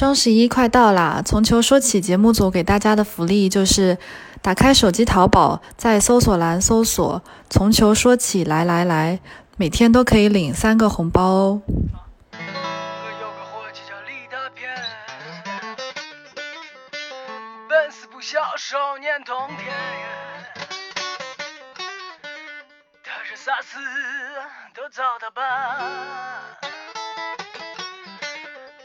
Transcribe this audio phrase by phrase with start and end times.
[0.00, 1.20] 双十一快到啦！
[1.22, 3.98] 从球说起，节目组给大家的福利就是，
[4.40, 9.20] 打开手机淘宝，在搜索栏搜索“从球说起”，来来来，
[9.58, 11.62] 每天都可以领三个红包哦。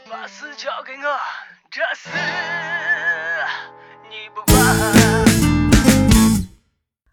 [0.08, 1.18] 把死交给我，
[1.68, 2.08] 这是
[4.08, 4.56] 你不管。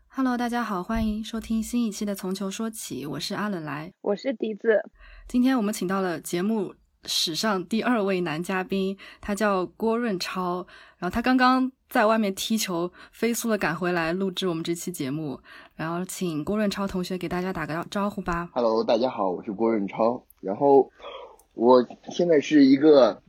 [0.10, 4.80] Hello，大家好，欢迎收听新一期的《从球说起》，我是阿冷来，我是笛子。
[5.28, 10.68] 今天我们请到了节目史上第二位男嘉宾，他叫郭润超。
[11.00, 15.42] 然后他刚刚在外面踢球，飞速的赶回来录制我们这期节目。
[15.76, 18.48] 然后请郭润超同学给大家打个招呼吧。
[18.54, 20.24] Hello，大家好，我是郭润超。
[20.42, 20.92] 然后。
[21.54, 23.22] 我现在是一个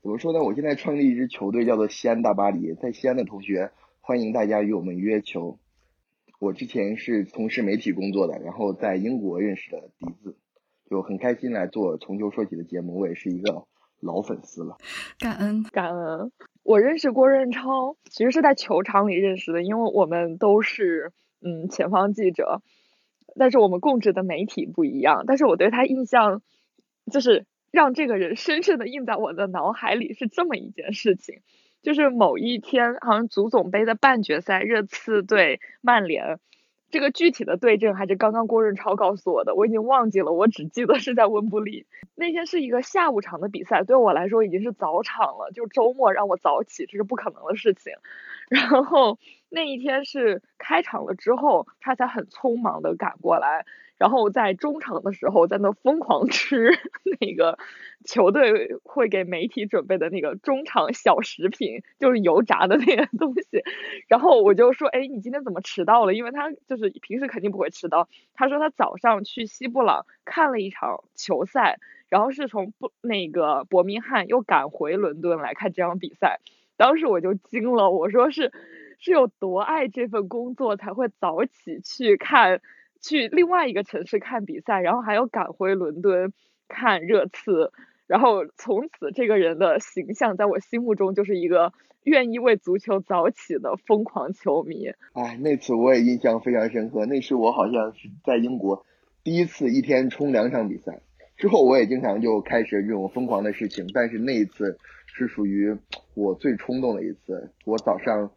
[0.00, 0.40] 怎么说呢？
[0.40, 2.72] 我现在创立一支球队，叫做西安大巴黎。
[2.74, 5.58] 在西安的同学，欢迎大家与我们约球。
[6.40, 10.38] 我之前是从事媒体工作的，然后在英国认识的笛子，
[10.88, 12.98] 就很开心来做从球说起的节目。
[12.98, 13.66] 我也是一个
[14.00, 14.78] 老粉丝了，
[15.18, 16.32] 感恩感恩。
[16.62, 22.62] 我认识郭润超，其实是在球场里认识的，因为我们都是嗯前方记者，
[23.36, 25.24] 但是我们供职的媒体不一样。
[25.26, 26.40] 但是我对他印象
[27.12, 27.44] 就是。
[27.70, 31.40] 让这个人深深的印在我的脑海里是这么一件事情，
[31.82, 36.40] 就是某一天好像足总杯的半决赛，热刺对曼联，
[36.90, 41.86] 这个具体的对阵还是刚刚郭润超告诉我的，我已经忘记了，我只记得是在温布利。
[42.14, 47.92] 那天是一个下午场的比赛，对我来说已经是早场了，就周末让我早起这是不可能的事情，
[48.48, 49.18] 然后
[49.50, 53.64] 那一天是开场了之后，他才很匆忙的赶过来。
[53.98, 56.70] 然后在中场的时候，在那疯狂吃
[57.20, 57.58] 那个
[58.04, 63.64] 球队会给媒体准备的那个中场小食品，就是油炸的那个东西。
[64.06, 68.08] 然后我就说：“哎，你今天怎么迟到了？”因为他就是平时肯定不会迟到。
[68.34, 76.38] 他说他早上去西布朗看了一场球赛，然后是从不那个伯明翰又赶回伦敦来看这场比赛。
[76.76, 78.52] 当时我就惊了，我说是
[78.98, 82.60] 是有多爱这份工作才会早起去看。
[83.00, 86.32] 去另外一个城市看比赛，然后还要赶回伦敦
[86.66, 87.70] 看热刺，
[88.08, 91.72] 然后从此这个人的形象在我心目中就是一个
[92.02, 94.88] 愿意为足球早起的疯狂球迷。
[95.12, 98.84] 哎，那次我也印象非常深刻，那是我好像是在英国
[99.22, 101.00] 第一次一天冲两场比赛，
[101.36, 104.76] 之后我也经常就开始这种疯狂的事情，但是那一次
[105.06, 105.78] 是属于
[106.14, 107.52] 我最冲动的一次。
[107.64, 108.32] 我早上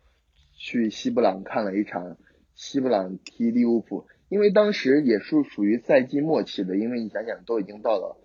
[0.62, 2.18] 去西布朗看了一场
[2.54, 4.06] 西布朗踢利物浦。
[4.30, 8.16] 因为当时也是属于赛季末期的，因为你想想都已经到了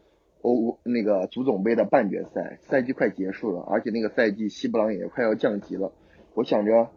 [0.43, 5.93] 欧那个足总杯的半决赛，赛季快结束了，而且那个赛季西布朗也快要降级了。
[6.35, 6.91] 我想着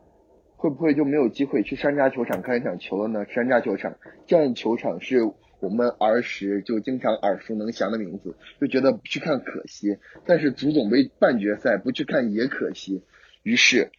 [0.57, 3.25] 会不会就没有机会去山楂球场看一场球了呢？
[3.25, 3.97] 山楂球场
[4.27, 5.23] 这样球场是
[5.59, 9.97] 我们儿时就经常耳熟能详的名字，就觉得不去看可惜。
[10.25, 13.03] 但是足总杯半决赛不去看也可惜，
[13.41, 13.89] 于是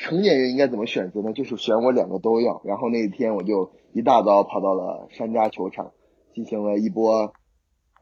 [0.00, 1.32] 成年人应该怎么选择呢？
[1.34, 2.62] 就是选我两个都要。
[2.64, 3.70] 然后那一天我就。
[3.92, 5.92] 一大早跑到了山楂球场，
[6.32, 7.34] 进行了一波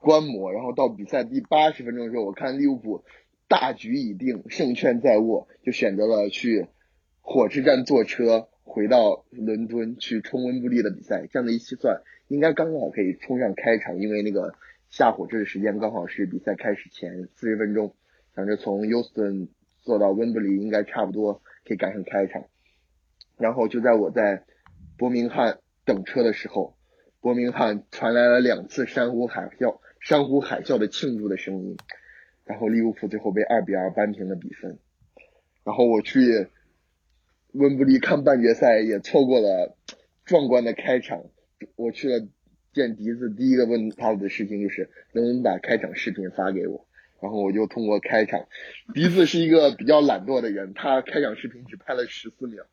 [0.00, 0.53] 观摩。
[0.53, 3.04] 然后到比赛第八十分钟的时候，我看利物浦
[3.48, 6.66] 大局已定，胜券在握，就选择了去
[7.22, 11.26] 火车站坐车回到伦敦去冲温布利的比赛。
[11.32, 14.53] 这样的一计算，应该刚好可以冲上开场，因为那个
[14.91, 17.94] 下火车的时间刚好是比赛开始前四十分钟。
[18.37, 19.48] 想着从休斯顿
[19.81, 22.47] 坐到温布利，应该差不多可以赶上开场。
[23.37, 24.43] 然后就在我在
[24.97, 25.61] 伯明翰。
[25.84, 26.77] 等车的时候，
[27.23, 31.79] 伯明翰传来了两次山呼海啸、山呼海啸的庆祝的声音，
[32.45, 34.79] 然后利物浦最后被二比二扳平了比分。
[35.65, 36.49] 然后我去
[37.53, 39.79] 温布利看半决赛，也错过了
[40.27, 41.25] 壮观的开场。
[41.77, 42.29] 我去了
[42.75, 46.87] 见笛子，第一个问他的事情就是能不能把开场视频发给我。
[47.21, 48.47] 然后我就通过开场，
[48.94, 52.65] 鼻子是一个比较懒惰的人，他开场视频只拍了十四秒，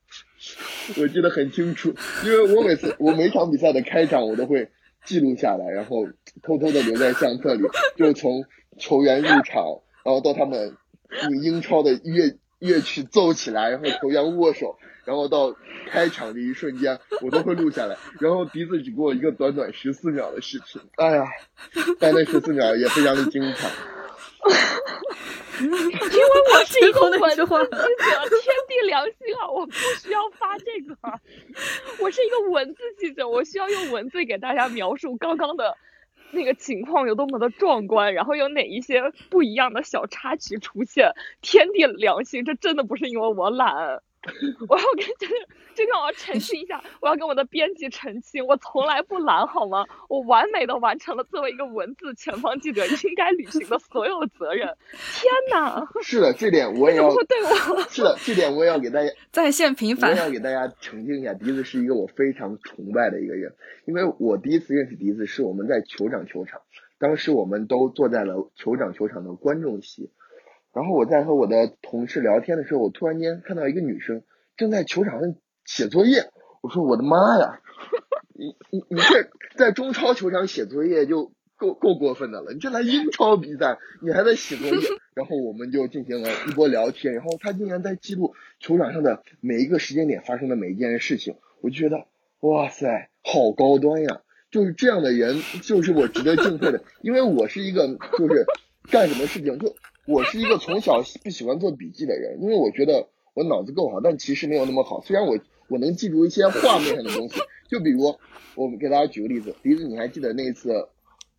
[0.97, 4.69] 我记得很清楚，因为我每次我每场比赛的开场我都会
[5.03, 6.05] 记录下来，然后
[6.43, 7.63] 偷偷的留在相册里，
[7.95, 8.45] 就从
[8.77, 10.77] 球员入场，然后到他们
[11.23, 15.55] 用英超的乐乐曲奏起来，然后球员握手，然后到
[15.89, 21.25] 开场的一瞬间，我都会录下来，然后鼻子只给我一个短短十四秒的视频，哎呀，
[21.99, 23.71] 但那十四秒也非常的精彩。
[25.61, 25.77] 因为
[26.53, 27.45] 我是一个文字记者，
[28.41, 29.49] 天地良心啊！
[29.49, 30.95] 我不需要发这个，
[32.01, 35.77] 我是一个文字记者，我需要用文字给大家描述刚刚的
[36.31, 44.01] 那个情况有多么的壮观，然后有哪一些不一样的小插曲出现，天地良心，这真的不是因为我懒。
[44.67, 45.33] 我要跟这个
[45.75, 49.85] 这个我要澄清一下，我要跟我的编辑澄清，我从来不懒好吗？
[50.09, 54.67] 我完美的完成了作为一个文字前方记者应该履行的所有责任。
[55.13, 55.87] 天哪！
[56.01, 57.81] 是的，这点我也要对我。
[57.89, 60.11] 是的，这点我也要给大家 在线平反。
[60.11, 63.53] 我也要给大家澄清一下，笛子是一个我非常崇拜的一个人，
[63.85, 66.61] 因为我第一次认识笛子是我们在酋长球场，
[66.97, 70.11] 当时我们都坐在了酋长球场的观众席。
[70.75, 74.23] 然后我在和我的同事聊天的时候，我突然间看到一个女生
[74.57, 75.33] 正在球场上
[75.63, 76.29] 写作业。
[76.61, 77.61] 我说我的妈呀，
[78.33, 84.75] 你你你这在中超球场写作业就够够过分的了，你这来英超比赛你还在写作业。
[85.15, 92.05] 然后我们就进行了一波聊天，然后她竟然在记录球场上的每一个时间点发生的每一件事情，我就觉得
[92.41, 94.19] 哇塞，好高端呀！
[94.51, 97.87] 就是这样的人，就是我值得敬佩的，因为我是一个
[98.17, 98.45] 就是
[98.91, 99.73] 干什么事情就。
[100.07, 105.01] 我是一个从小不喜欢做笔记的人，因为我觉得我脑子够好，但其实没有那么好。
[105.01, 105.37] 虽然我
[105.67, 108.15] 我能记住一些画面上的东西，就比如
[108.55, 110.89] 我们给大家举个例子，笛子，你还记得那次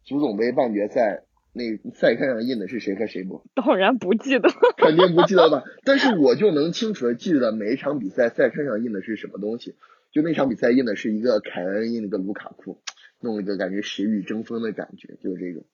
[0.05, 1.23] 足总杯半决赛
[1.53, 3.43] 那赛刊上印的是谁和谁不？
[3.55, 5.63] 当然不记得，肯定不记得吧？
[5.85, 9.75] 但是我就能清楚的记得每一场比赛赛刊上印的是什么东西。
[10.13, 12.79] 就那场比赛印的是一个凯恩印了个卢卡库，
[13.21, 15.65] 弄了个感觉谁与争锋的感觉，就是这种。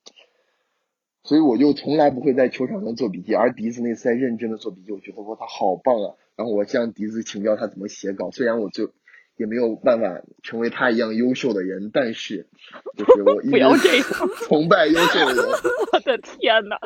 [1.24, 6.14] 所以我就从来不会在球场上做笔记，而笛子那次在认真的做笔记，我觉得哇，他好棒啊！
[6.36, 8.90] 然后我向笛子请教他怎么写稿，虽然我就
[9.36, 12.48] 也没有办法成为他一样优秀的人，但是
[12.96, 14.06] 就是我 不要这样
[14.48, 15.44] 崇拜优秀的人。
[15.92, 16.76] 我的天呐！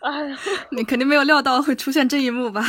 [0.00, 0.38] 哎呀，
[0.70, 2.62] 你肯定没有料到会出现这一幕吧？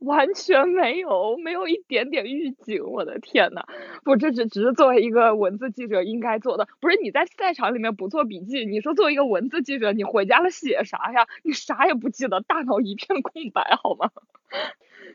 [0.00, 2.82] 完全没有，没有一点点预警。
[2.84, 3.62] 我的天呐，
[4.04, 6.66] 不，这只只是作为一个文字记者应该做的。
[6.80, 11.26] 不是你在赛场里面不做笔记，你说作为一个文字记者，你回家了写啥呀？
[11.44, 14.10] 你啥也不记得，大脑一片空白，好吗？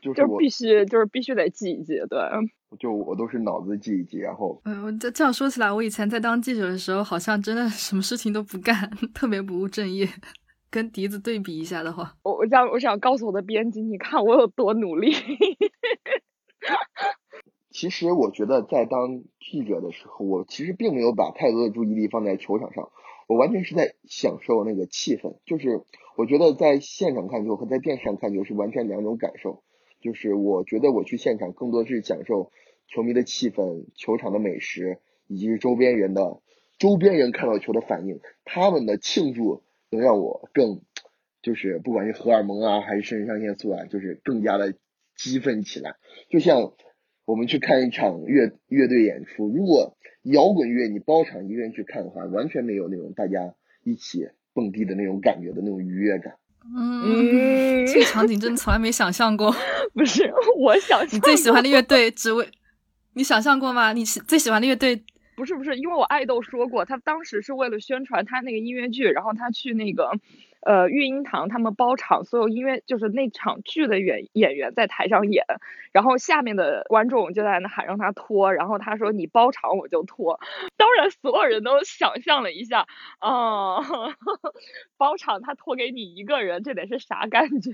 [0.02, 2.20] 就是必须，就是必须得记一记，对。
[2.78, 4.60] 就我都是脑子记一记，然后。
[4.64, 10.06] 嗯，这这样说起来，我以前在当记者的时候，好像真的什么事情都不干， 特别不务正业。
[10.70, 15.12] 跟笛子对比一下的话，我我想我想告诉我的编辑，你看我有多努力。
[17.70, 22.90] 其实我觉得在当记者的时候，我其实并没有把太多的注意力放在球场上，
[23.28, 25.36] 我完全是在享受那个气氛。
[25.44, 25.82] 就是
[26.16, 29.62] 我觉得在现场看球和在电视上看球是完全两种感受。
[30.00, 32.50] 就是我觉得我去现场更多是享受
[32.88, 36.40] 球迷的气氛、球场的美食以及周边人的
[36.78, 39.65] 周边人看到球的反应，他们的庆祝。
[39.90, 40.82] 能让我更，
[41.42, 44.74] 就是不管是荷尔蒙啊，还是肾上腺素啊，就是更加的
[45.16, 45.94] 激奋起来。
[46.30, 46.72] 就像
[47.24, 53.54] 我们去看一场乐乐队演出，如果摇滚乐你包场一个人去看的话，完全没有那种大家
[53.84, 56.34] 一起蹦迪的那种感觉的那种愉悦感。
[56.76, 59.54] 嗯，这个场景真的从来没想象过。
[59.94, 62.48] 不是我想象，你最喜欢的乐队只为
[63.14, 63.92] 你想象过吗？
[63.92, 65.04] 你最喜欢的乐队。
[65.36, 70.12] 不是不是，因为我爱豆说过，他当时是为了宣传他那个音乐剧，然后他去那个，
[70.62, 75.44] 呃，育婴堂，他们包场，所有音乐就是那场剧的演演员在台上演，
[75.92, 80.40] 然后下面的观众就在那喊让他脱，然后他说你包场我就脱，
[80.78, 82.86] 当然所有人都想象了一下，
[83.18, 83.76] 啊，
[84.96, 87.72] 包场他脱给你一个人，这得是啥感觉？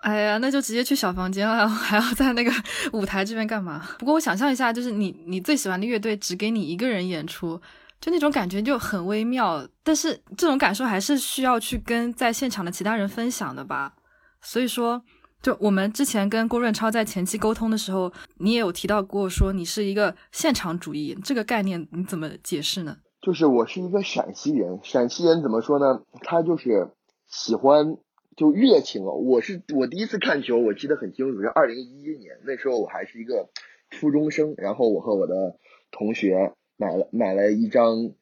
[0.00, 2.50] 哎呀，那就直接去小房间了， 还要在那个
[2.92, 3.86] 舞台这边干嘛？
[3.98, 7.60] 不过我想象一下，就是你你最喜欢的乐队只给你一个人演出，
[8.00, 9.62] 就那种感觉就很微妙。
[9.82, 13.92] 但是这种感受还是需要去跟在现场的其他人分享的吧。
[14.40, 15.02] 所以说，
[15.42, 22.96] 就我们之前跟郭润超在前期沟通的时候，你也有提到过，说你是一个现场主义这个概念，你怎么解释呢？
[23.20, 26.00] 就是我是一个陕西人，陕西人怎么说呢？
[26.22, 26.88] 他就是
[27.28, 27.98] 喜欢。
[28.40, 29.12] 就热情哦！
[29.12, 33.50] 我是我第一次看球，我记得很清楚，是二零一一年，那时候我还是一个
[33.90, 35.58] 初中生，然后我和我的
[35.90, 38.14] 同学买了买了一张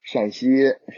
[0.00, 0.48] 陕西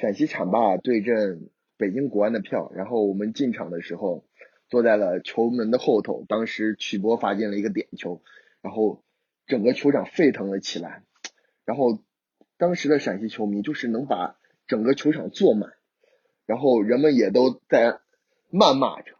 [0.00, 4.24] 陕西浐灞对阵北京国安的票，然后我们进场的时候
[4.68, 8.22] 坐在了球门的后头，当时曲波罚进了一个点球，
[8.62, 9.02] 然后
[9.48, 11.02] 整个球场沸腾了起来，
[11.64, 11.98] 然后
[12.58, 14.38] 当时的陕西球迷就是能把
[14.68, 15.72] 整个球场坐满，
[16.46, 17.98] 然后人们也都在。
[18.52, 19.12] 谩骂着，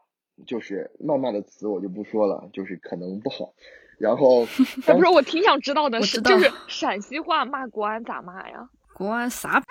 [0.47, 3.53] 就是谩骂的词我就不说了，就是可能不好。
[3.99, 4.45] 然后，
[4.87, 8.69] 不是我挺想知道的是，就是陕西话骂国安咋骂呀？
[8.95, 9.63] 国安啥？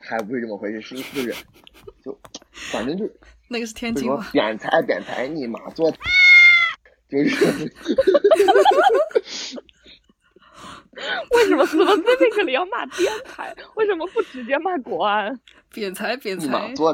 [0.00, 1.36] 还不是这么回事，是是人，
[2.04, 2.16] 就
[2.52, 3.08] 反正就
[3.48, 4.24] 那个是天津话。
[4.32, 5.90] 扁财扁财，你妈做，
[7.08, 7.72] 就是。
[11.30, 13.54] 为什么么 specifically 要骂天才？
[13.74, 15.40] 为什么不直接骂国安？
[15.72, 16.92] 扁财扁立马财，做。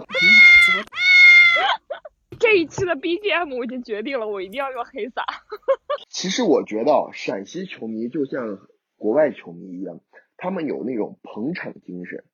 [2.38, 5.24] 这一期的 BGM 我已经决定了，我一定要用黑撒。
[6.08, 8.60] 其实我觉得啊陕西球迷就像
[8.96, 10.00] 国外球迷一样，
[10.36, 12.24] 他们有那种捧场精神。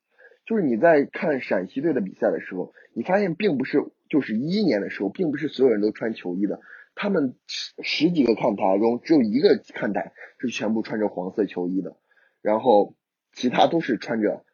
[0.46, 6.60] 就是你在看陕西队的比赛的时候，你发现并不是就是一一年的时候，并不是所有人都穿球衣的，
[6.94, 11.96] 他们十十几个看台中只有一个看台是全部穿着黄色球衣的，
[12.42, 12.94] 然后
[13.32, 14.44] 其他都是穿着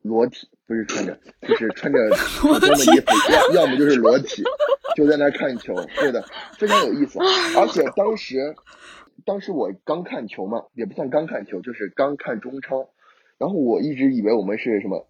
[0.00, 1.98] 裸体，不是穿着，就是穿着
[2.40, 4.44] 普通的衣服，要要么就是裸体，
[4.94, 6.24] 就在那看球，对的，
[6.58, 7.18] 非常有意思。
[7.56, 8.54] 而且当时，
[9.24, 12.88] 当时我刚看球嘛，也不算刚看球，就是刚看中超，
[13.38, 15.08] 然后我一直以为我们是什么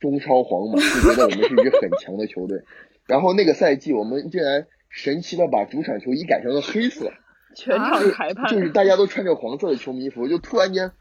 [0.00, 2.62] 中超皇马，就觉得我们是一支很强的球队。
[3.06, 7.10] 然后那个赛季，我们竟然神奇的把主场球衣改成了黑色，
[7.54, 10.92] 全场就裁判、就是大家都穿着黄色的球迷服，就突然间，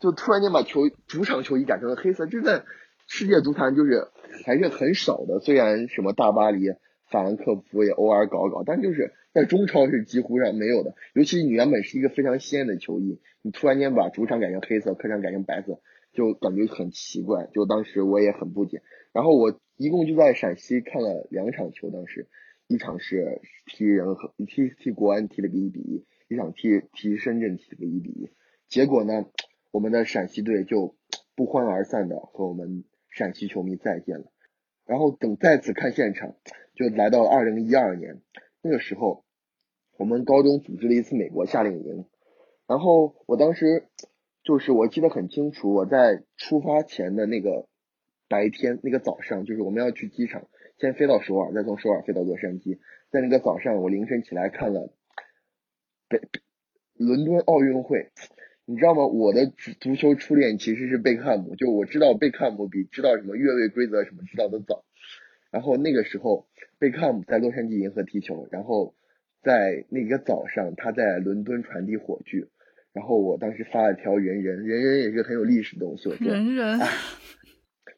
[0.00, 2.62] 就突然间把球主场球衣改成了黑色，这在
[3.06, 4.08] 世界足坛就是
[4.44, 5.38] 还是很少的。
[5.38, 6.70] 虽然什么大巴黎、
[7.10, 10.94] 法兰克福也偶尔搞搞，但就是在中超是几乎上没有的。
[11.14, 15.80] 尤其你原本是一个非常鲜艳的球衣，你突然间把主场改成黑色，客场改成白色，
[16.12, 17.48] 就感觉很奇怪。
[17.54, 18.82] 就当时我也很不解。
[19.12, 22.28] 然后我一共就在陕西看了两场球，当时
[22.66, 28.30] 一场是踢人和踢踢国安踢了个一比一，一场踢踢深圳踢了个一比一。
[28.68, 29.26] 结果呢，
[29.70, 30.96] 我们的陕西队就
[31.36, 34.24] 不欢而散的和我们陕西球迷再见了。
[34.86, 36.34] 然后等再次看现场，
[36.76, 38.20] 就来到二零一二年，
[38.62, 39.24] 那个时候
[39.98, 42.04] 我们高中组织了一次美国夏令营，
[42.68, 43.88] 然后我当时
[44.44, 47.66] 就是我记得很清楚，我在出发前的那个
[48.28, 50.46] 白天那个早上，就是我们要去机场，
[50.78, 52.78] 先飞到首尔，再从首尔飞到洛杉矶，
[53.10, 54.92] 在那个早上，我凌晨起来看了
[56.08, 56.20] 北
[56.94, 58.10] 伦敦奥运会。
[58.68, 59.06] 你知道吗？
[59.06, 64.84] 我的足足球初恋其实是贝克汉姆，就我知道贝克汉姆比知道什么越位规则什么知道的早。
[65.56, 66.46] 然后那个时候，
[66.78, 68.94] 贝克汉姆在洛杉矶银河踢球，然后
[69.42, 72.50] 在那个早上他在伦敦传递火炬，
[72.92, 76.88] 然后我当时发了条人人，人人也是个很有历史的东西，我说人人哎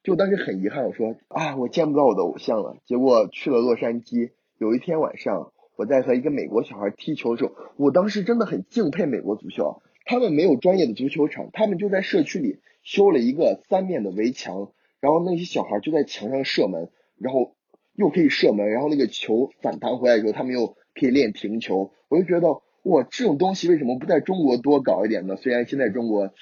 [0.04, 2.76] 就当时很遗憾，我说啊，我见不到我的偶像了。
[2.86, 9.72] 结果去了洛杉矶，有一天晚上，我在和一个美国小孩踢球的时候，我当时真的很敬佩美国足球啊。
[10.04, 16.88] 他们没有专业的足球场，他们就在社区里修了一个三面的围墙，然后那些小孩就在墙上射门，
[17.20, 17.56] 然后
[17.94, 21.92] 又可以射门，然后那个球反弹回来的时候，他们又可以练停球。
[22.08, 22.48] 我就觉得
[22.84, 25.36] 哇，这种东西为什么不在中国多搞一点呢？
[25.36, 26.32] 虽然现在中国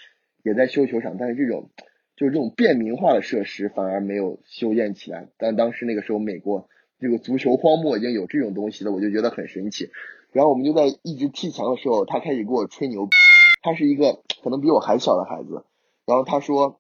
[0.44, 1.70] 也在修球场，但是这种
[2.16, 5.28] 就是这种便民化的设施反而没有修建起来。
[5.38, 6.68] 但当时那个时候，美国
[6.98, 9.90] 这个足球荒漠已经有这种东西了，我就觉得很神奇。
[10.32, 13.08] 然后我们就在一直踢墙的时候，他开始给我吹牛。
[13.62, 15.64] 他是一个可能比我还小的孩子，
[16.06, 16.78] 然后他说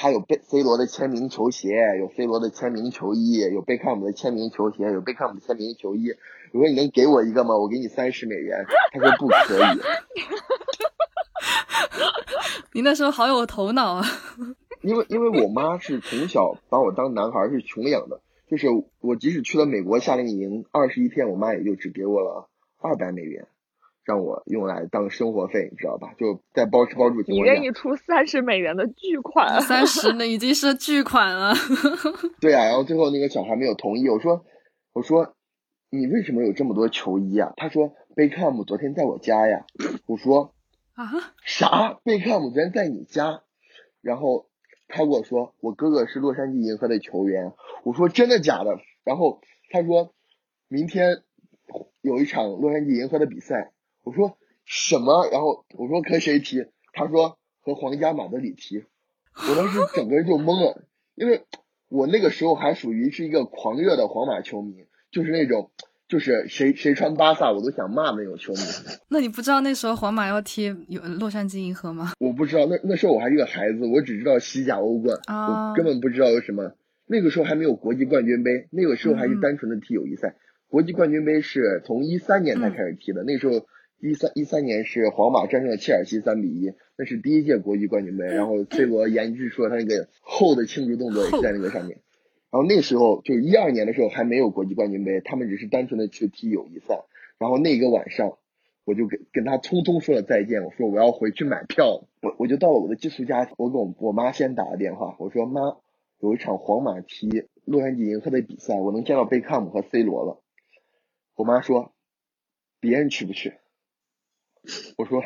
[0.00, 6.12] 他有贝 C 罗的签名球鞋，有 C 罗的签名球衣，有贝克汉姆的签名球鞋，有贝克汉姆的签名球衣。
[6.52, 7.58] 我说你能给我一个吗？
[7.58, 8.64] 我给你三十美元。
[8.92, 9.80] 他说不可以。
[12.74, 14.04] 你那时候好有头脑啊！
[14.82, 18.68] 因为因为我妈是从小把我当男孩是穷养的，就是
[19.00, 23.48] 我即使去了美国夏令营二十一天，我妈也就只给我了二百美元。
[24.08, 26.14] 让我用来当生活费，你知道吧？
[26.16, 27.52] 就在包吃包住情你况下。
[27.52, 29.60] 愿意出三十美元的巨款？
[29.60, 31.52] 三十 那，已经是巨款了。
[32.40, 34.08] 对啊，然后最后那个小孩没有同意。
[34.08, 34.46] 我说，
[34.94, 35.36] 我说，
[35.90, 37.52] 你为什么有这么多球衣啊？
[37.58, 39.66] 他说，贝克汉姆昨天在我家呀。
[40.06, 40.54] 我说，
[40.94, 41.04] 啊？
[41.44, 42.00] 啥？
[42.02, 43.42] 贝克汉姆昨天在你家？
[44.00, 44.48] 然后
[44.88, 47.52] 他跟我说，我哥哥是洛杉矶银河的球员。
[47.84, 48.78] 我说，真的假的？
[49.04, 50.14] 然后他说，
[50.66, 51.18] 明天
[52.00, 53.70] 有一场洛杉矶银河的比赛。
[54.08, 55.28] 我说什么？
[55.30, 56.64] 然后我说跟谁踢？
[56.94, 58.84] 他说和皇家马德里踢。
[59.34, 60.82] 我当时整个人就懵了，
[61.14, 61.42] 因为
[61.90, 65.70] 我那个时候还属于是一个狂热的皇马球迷，就是那种
[66.08, 68.60] 就是谁谁穿巴萨我都想骂的那种球迷。
[69.10, 72.14] 那你不知道那时候皇马要踢有洛杉矶银河吗？
[72.18, 75.18] 我不知道，那那时候我还是个孩子，我只知道西甲、欧冠，
[75.76, 76.72] 根本不知道有什么。
[77.06, 80.36] 那个时候还没有国际冠军杯，那个时候还是单纯的踢友谊赛。
[80.68, 83.66] 国际冠军杯是从一三年才开始踢的，那时候。
[84.00, 88.24] 一三一三年是皇马战胜了切尔西三比一，那是第一届国际冠军杯。
[88.26, 92.00] 然后 C 罗研制出了他那个后的庆祝动作也是在那个上面。
[92.50, 97.04] 然后那时候就是一二年的时候还没有国际冠军杯，他们只是单纯的去踢友谊赛。
[97.38, 98.38] 然后那个晚上，
[98.84, 102.04] 我就跟跟他匆匆说了再见，我说我要回去买票。
[102.22, 105.76] 我我就到了我的寄宿家庭，我跟我我妈先打了电话，我说妈，
[106.20, 107.28] 有一场皇马踢
[107.64, 110.40] 洛杉矶银河的比赛，我能见到贝克汉姆和 C 罗了。
[111.36, 111.92] 我妈说，
[112.80, 113.54] 别人去不去？
[114.96, 115.22] 我说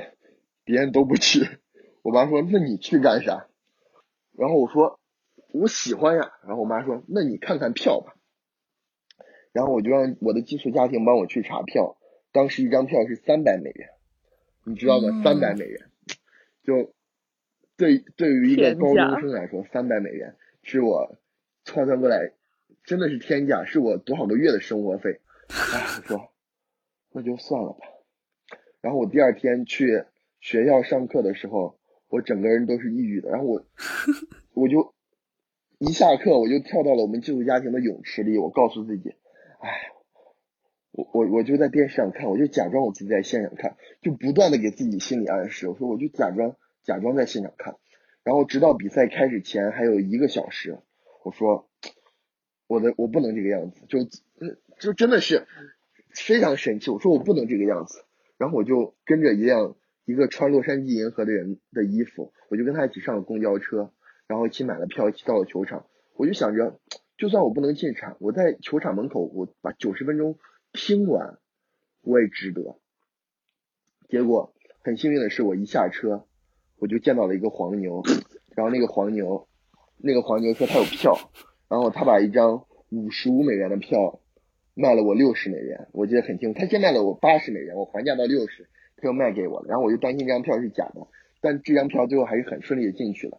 [0.65, 1.41] 别人都不去，
[2.03, 3.47] 我妈说那你去干啥？
[4.33, 4.99] 然后我说
[5.53, 6.33] 我喜欢呀。
[6.47, 8.15] 然后我妈说那你看看票吧。
[9.53, 11.99] 然后我就让我的寄宿家庭帮我去查票，
[12.33, 13.91] 当时一张票是三百美元，
[14.65, 15.23] 你知道吗？
[15.23, 15.91] 三百美元，
[16.65, 16.95] 就
[17.77, 21.19] 对对于一个高中生来说，三百美元是我
[21.71, 22.33] 换算过来
[22.85, 25.21] 真的是天价，是我多少个月的生活费。
[25.49, 26.33] 哎，我说
[27.11, 27.92] 那就算了吧。
[28.83, 30.05] 然后我第二天去
[30.41, 33.31] 学校上课的时候，我整个人都是抑郁的。
[33.31, 33.65] 然后我
[34.53, 34.95] 我就
[35.79, 39.15] 一下课我就跳到了我们寄宿家庭的泳池里，我告诉自己。
[39.61, 39.93] 哎，
[40.91, 45.69] 我我我就在电视上看，我就假装我自己在现场看，就不断的给自己心理暗示。
[45.69, 47.77] 我说我就假装假装在现场看，
[48.25, 50.81] 然后直到比赛开始前还有一个小时，
[51.25, 51.69] 我说
[52.67, 53.99] 我的我不能这个样子，就
[54.81, 55.47] 就真的是
[56.11, 56.91] 非常神奇。
[56.91, 58.05] 我说我不能这个样子，
[58.43, 63.93] 然后我就跟着一辆一个穿洛杉矶银河的人的衣服，我就跟他一起上了公交车，
[64.27, 65.87] 然后一起买了票，一起到了球场。
[66.17, 66.81] 我就想着。
[67.19, 70.39] 就算我不能进场，我在球场门口，我把九十分钟
[70.73, 71.39] 听完，
[72.01, 72.79] 我也值得。
[74.09, 76.27] 结果很幸运的是，我一下车，
[76.81, 78.03] 我就见到了一个黄牛，
[78.57, 79.47] 然后那个黄牛，
[79.99, 81.31] 那个黄牛说他有票，
[81.69, 84.19] 然后他把一张五十五美元的票
[84.75, 86.59] 卖了我六十美元，我记得很清楚。
[86.59, 91.07] 他先卖了我八十美元，我还价到六十，他又卖给我了，然后我就担心这张票是假的，
[91.41, 93.39] 但这张票最后还是很顺利的进去了。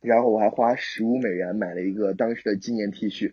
[0.00, 3.32] 然后我还花十五美元买了一个当时的纪念 T 恤。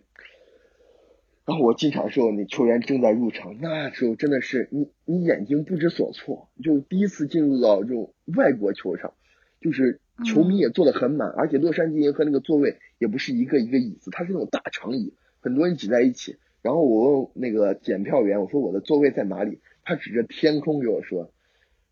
[1.44, 9.14] 然后我进场时候，那球员正在入场，那时候真的是你你眼睛不知所措，就第一次进入到这种外国球场，
[9.60, 16.36] 就是球迷也坐得很满，而且洛杉矶银河那个座位也不是一个一个椅子，它是那种大长椅，很多人挤在一起。
[16.66, 19.60] 然后我问那个检票员，我说我的座位在哪里？
[19.84, 21.30] 他指着天空给我说，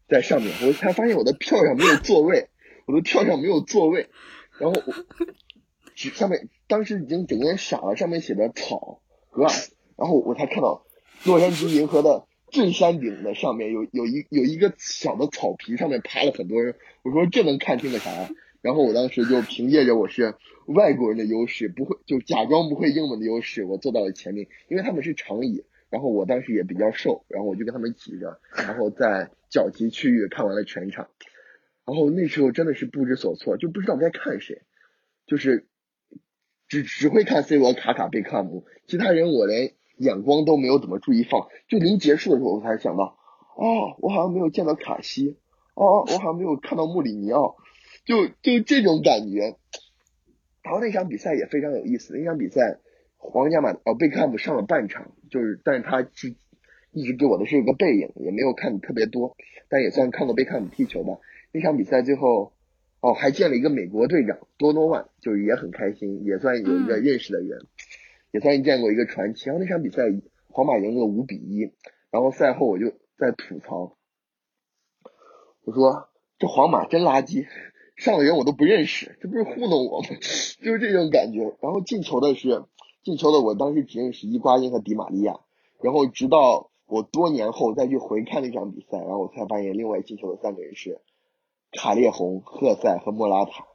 [0.09, 0.53] 在上面。
[0.67, 2.49] 我才发现我的票上没有座位，
[2.85, 4.09] 我的票上没有座位。
[4.59, 4.93] 然后我，
[5.95, 9.01] 上面当时已经整个人傻了，上面写的草
[9.33, 9.47] 是吧
[9.97, 10.85] 然后我才看到
[11.23, 16.75] 洛杉矶银河的最山顶的上面有有一有一个小的草皮，上面爬了很多人。
[17.05, 18.11] 我说这能看清个啥？
[18.65, 31.09] 然后我当时就凭借着我是外国人的优势，不会就假装不会英文的优势，我坐到了前面，因为他们是长椅，然后我当时也比较瘦，然后我就跟他们挤着，然后在角旗区域看完了全场。
[31.85, 34.63] 然后那时候真的是不知所措，就不知道该看谁，
[35.27, 35.67] 就是
[36.67, 41.49] 只只会看 C 罗、卡卡、贝克汉姆，其他人我连眼光都没有怎么注意放。
[41.69, 43.19] 就临结束的时候，我才想到，
[43.59, 45.37] 哦，我好像没有见到卡西，
[45.75, 47.57] 哦，我好像没有看到穆里尼奥，
[48.05, 49.57] 就就这种感觉。
[50.63, 52.79] 然后那场比赛也非常有意思，那场比赛
[53.17, 56.35] 皇家马哦贝克汉姆上了半场，就是但是他是
[56.93, 59.37] 一直给我的是一个背影，也没有看特别多，
[59.69, 61.19] 但也算看过贝克汉姆踢球吧。
[61.53, 62.53] 那场比赛最后，
[63.01, 67.67] 哦，还见了一个美国队长多诺万，就是也很开心，也算有一个认识的人，
[68.31, 69.51] 也算见过一个传奇。
[69.51, 70.03] 然后那场比赛
[70.49, 71.73] 皇马赢了五比一，
[72.11, 73.99] 然后赛后我就在吐槽，
[75.65, 77.47] 我说这皇马真垃圾，
[77.97, 80.09] 上的人我都不认识，这不是糊弄我吗？
[80.63, 81.57] 就是这种感觉。
[81.61, 82.63] 然后进球的是
[83.03, 85.41] 进球的，我当时只认识伊瓜因和迪玛利亚，
[85.83, 91.01] 然后直到我多年后再去回看那场比赛，然后我才发现另外进球的三个人是。
[91.77, 93.67] 卡列洪、赫塞和莫拉塔，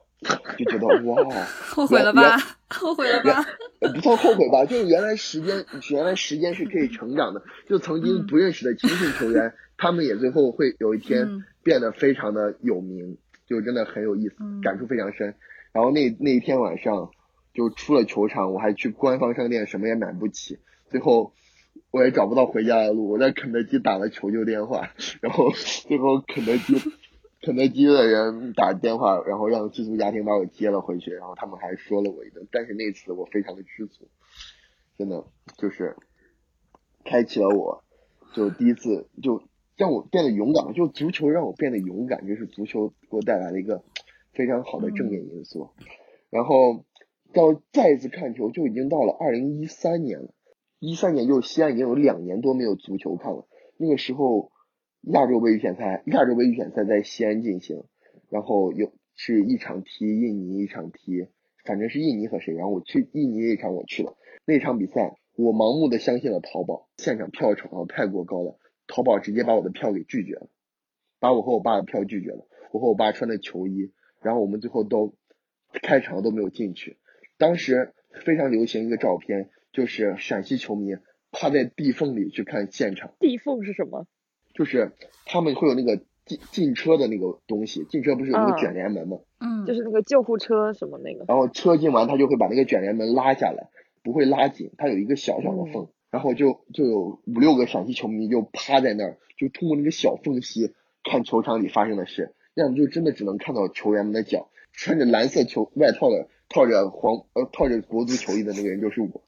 [0.57, 1.21] 就觉得哇，
[1.69, 2.37] 后悔了吧？
[2.69, 3.45] 后悔了吧？
[3.93, 7.43] 不算后悔吧，就是原来时间，原来时间是可以成长的。
[7.67, 13.17] 就曾经不认识的青训球员，他们也最后会有一天变得非常的有名，
[13.49, 15.35] 就真的很有意思，感触非常深。
[15.73, 17.11] 然后那那一天晚上，
[17.53, 20.59] 就出了球场，我还去官方商店，什么也买不起，
[20.89, 21.33] 最后
[21.91, 25.51] 我也找不到回家的路，我在肯德基打了求救电话， 然后
[25.87, 26.75] 最后肯德基。
[27.41, 32.45] 肯德基的人打电话，然后让寄宿家庭把我接了回去，然后他们还说了我一顿。
[32.51, 34.09] 但是那次我非常的知足，
[34.97, 35.25] 真的
[35.57, 35.95] 就是
[37.05, 37.81] 开启了我，
[38.33, 39.41] 就第一次就
[39.79, 40.73] 让我变得勇敢。
[40.75, 43.83] 就足球让我变得勇敢，这是足球给我带来的一个
[44.33, 45.71] 非常好的正面因素。
[46.29, 46.85] 然后
[47.33, 50.31] 到再一次看球，就已经到了二零一三年了。
[50.79, 54.51] 一三年就是西安已经有两年多没有足球看了，那个时候。
[55.03, 57.85] 亚洲杯预选赛，亚洲杯预选赛在西安进行，
[58.27, 61.29] 然后有是一场踢印尼，一场踢，
[61.63, 70.49] 反正是印尼和谁，然后我去印尼那场我去了，那场比赛我盲目的相信了淘宝，现场票场太过高了，淘宝直接把我的票给拒绝了，
[71.19, 75.13] 把我和我爸的票拒绝了，我和我爸穿的球衣，然后我们最后都
[75.83, 76.97] 开场都没有进去，
[77.37, 77.93] 当时
[78.25, 80.97] 非常流行一个照片，就是陕西球迷
[81.31, 84.07] 趴在地缝里去看现场，地缝是什么？
[84.53, 84.91] 就是
[85.25, 89.19] 他们会有那个进进车的那个东西，进车不是有那个卷帘门吗？
[89.39, 91.25] 嗯，就是那个救护车什么那个。
[91.27, 93.69] 然后车进完，他就会把那个卷帘门拉下来，
[94.03, 104.49] 不会拉紧，它有一个小小的缝，然后就就有五六个陕西球迷就趴在那儿，就通过那个小缝隙看球场里发生的事，那样就真的只能看到球员们的脚。
[104.71, 109.23] 穿着蓝色球外套的，套着黄呃套着国足球衣的那个人就是我。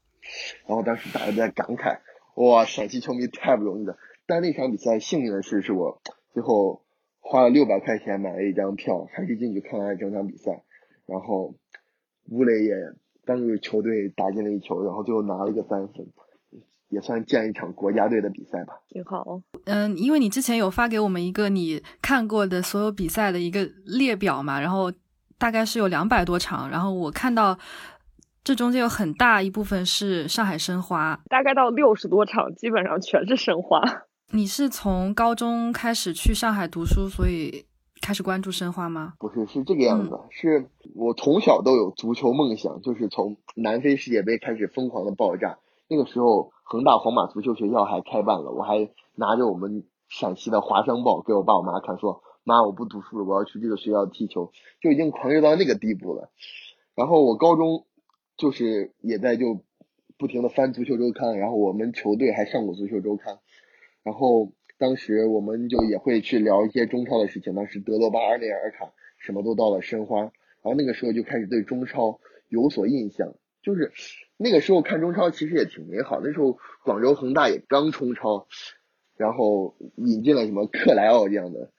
[0.66, 2.00] 然后当时大家都在感慨，
[2.36, 3.98] 哇，陕西球迷太不容易了。
[4.28, 6.00] 但那场比赛幸运的是，是我
[6.34, 6.84] 最后
[7.20, 10.64] 花了六百块钱买了一张票，还是进去看了整场比赛。
[11.06, 11.56] 然后
[12.30, 12.74] 吴磊也
[13.26, 16.08] 帮助球队打进了一球，然后最后拿了一个三分，
[16.92, 18.74] 也算见一场国家队的比赛吧。
[18.90, 19.42] 挺好。
[19.66, 24.92] 嗯，因为你之前有发给我们一个你看过的所有比赛的一个列表嘛，然后
[25.40, 27.58] 大概是有两百多场，然后我看到
[28.44, 33.82] 这中间有很大一部分是上海申花，大概到六十多场，基本上全是申花。
[34.34, 37.66] 你是从高中开始去上海读书，所以
[38.02, 39.14] 开始关注申花吗？
[39.20, 45.58] 不是，是这个样子，是我从小都有足球梦想，就是从南非世界杯开始疯狂的爆炸。
[45.88, 56.32] 那个时候，恒大皇马足球学校还开办了，我还拿着我们陕西的华商报给我爸我妈看，说妈，我不读书了，我要去这个学校踢球，就已经狂热到那个地步了。
[56.96, 57.86] 然后我高中
[58.38, 59.66] 就是也在就
[60.18, 63.40] 不停的翻足球周刊，然后我们球队还上过足球周刊。
[64.04, 67.54] 然后当时我们就也会去聊一些中超的事情。
[67.54, 70.32] 当时德罗巴、阿内尔卡什么都到了申花，然
[70.64, 73.34] 后那个时候就开始对中超有所印象。
[73.62, 73.92] 就是
[74.42, 76.20] 那个时候看中超其实也挺美好。
[76.24, 78.48] 那时候广州恒大也刚冲超，
[79.18, 81.72] 然后引进了什么克莱奥这样的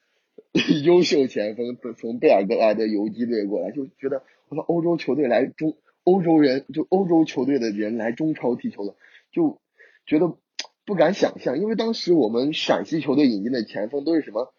[0.85, 8.94] 优秀前锋，从贝尔格莱的游击队过来，就觉得我说欧洲球队来中，欧洲人就欧洲球队的人来中超踢球了，
[9.33, 9.59] 就
[10.07, 10.37] 觉得。
[10.85, 14.53] 不敢想象，因为当时我们陕西球队引进的前锋都是什么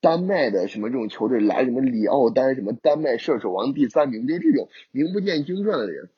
[0.00, 6.10] 丹麦的什么这种球队来，什么里奥丹，什么丹麦射手王第三名，就这种名不见经传的人。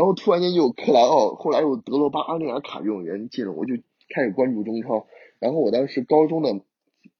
[0.00, 3.74] 然后突然间就有克莱奥，后来又德罗巴、阿内尔卡这种人进了，我就
[4.08, 5.06] 开始关注中超。
[5.38, 6.62] 然后我当时高中的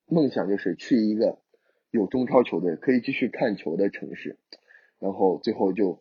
[0.06, 1.36] 梦想就是去一个
[1.90, 4.38] 有中超球队可以继续看球的城市，
[4.98, 6.00] 然后最后就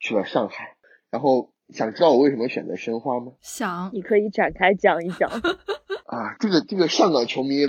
[0.00, 0.78] 去了上海，
[1.10, 1.50] 然后。
[1.68, 3.32] 想知道我为什么选择申花吗？
[3.40, 5.30] 想，你可以展开讲一讲。
[6.04, 7.66] 啊，这个这个上港球迷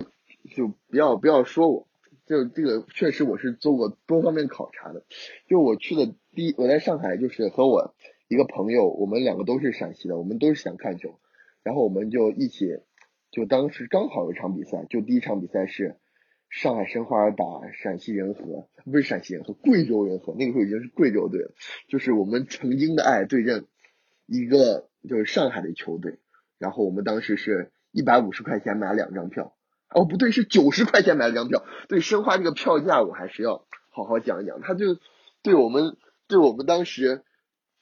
[0.53, 1.87] 就不要不要说我，
[2.25, 5.05] 就这个确实我是做过多方面考察的。
[5.47, 7.95] 就我去的第一，我在上海就是和我
[8.33, 11.19] 一个朋友，我们两个都是陕西的，我们都是想看球，
[11.63, 12.79] 然后我们就一起，
[13.31, 15.97] 就当时刚好有一场比赛，就第一场比赛是
[16.49, 21.53] 上海申花打陕西人和，不是陕西人和，贵州人和，那个时候已经是贵州队了，
[21.87, 23.65] 就是我们曾经的爱对阵。
[24.25, 26.17] 一个就是上海的球队，
[26.57, 29.53] 然后我们当时是一百五十块钱买两张票，
[29.93, 31.65] 哦不对，是九十块钱买了张票。
[31.89, 34.61] 对申花这个票价，我还是要好好讲一讲。
[34.61, 34.97] 他就
[35.41, 35.97] 对我们
[36.29, 37.25] 对我们当时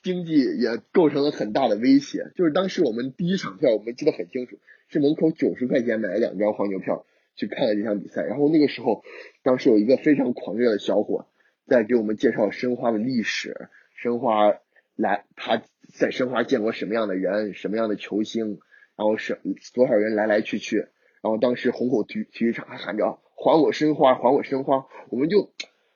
[0.01, 2.31] 经济也构成了很大的威胁。
[2.35, 8.23] 就是当时我们第一场票，我们记得很清楚，是门口九十块钱买了两张黄牛票去看了这场比赛。
[8.23, 9.03] 然后那个时候，
[9.43, 11.27] 当时有一个非常狂热的小伙
[11.67, 14.55] 在给我们介绍申花的历史，申花。
[14.97, 18.59] 来，他在申花见过什么样的人，什么样的球星，
[18.95, 19.39] 然后是
[19.73, 25.53] 多少人来来去去，然后当时虹口体体育场还喊着“还我申花，还我申花”，我们就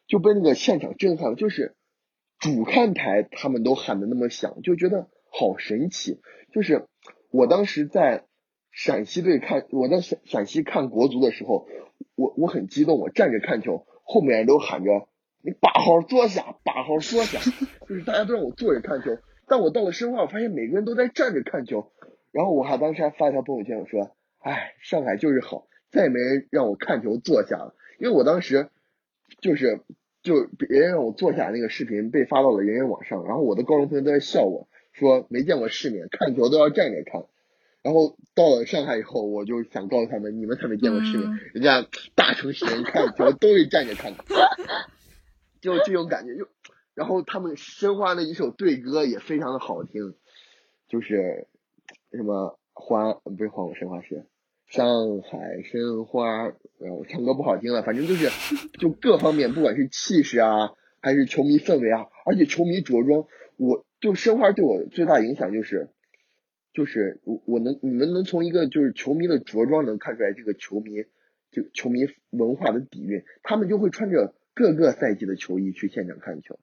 [0.08, 1.75] 就被那个现场震撼了，就是
[2.46, 6.22] 主看台他们都喊的那么响，就觉得好神奇。
[6.54, 6.86] 就是
[7.32, 8.26] 我当时在
[8.70, 11.68] 陕西队看，我在陕陕西看国足的时候，
[12.14, 15.08] 我我很激动，我站着看球，后面人都喊着。
[15.42, 17.40] 你把好坐下，把好坐下，
[17.90, 19.18] 就是大家都让我坐着看球。
[19.48, 21.92] 但我到了申花，我发现每个人都在站着看球。
[22.32, 28.70] 然后我还当时还发一条朋友圈，我说：“哎，上海就是好，再也没人让我看球坐下了。”因为我当时
[29.42, 29.82] 就是
[30.26, 37.26] 就别人让我坐下那个视频被发到了人人网上，然后我的高中同学都在笑我说没见过世面，看球都要站着看。
[37.84, 44.24] 然后到了上海以后，我就想告诉他们，你们才没见过世面，人家大城市人看球都是站着看的。
[45.62, 46.48] 就这种感觉，就
[46.96, 50.16] 然后他们申花的一首队歌也非常的好听，
[50.88, 51.48] 就是
[52.12, 54.26] 什么花不是花我申花是
[54.66, 56.52] 上海申花，
[56.90, 58.30] 我唱歌不好听了，反正就是
[58.80, 60.72] 就各方面，不管是气势啊，
[61.02, 63.26] 还是球迷氛围啊，而且球迷着装，
[63.58, 65.90] 我就申花对我最大影响就是，
[66.74, 71.04] 就是我我能你们能从一个就是球迷的着装能看出来这个球迷
[71.52, 74.34] 就球迷文化的底蕴，他们就会穿着。
[74.58, 76.58] 各个赛季的球衣去现场看球，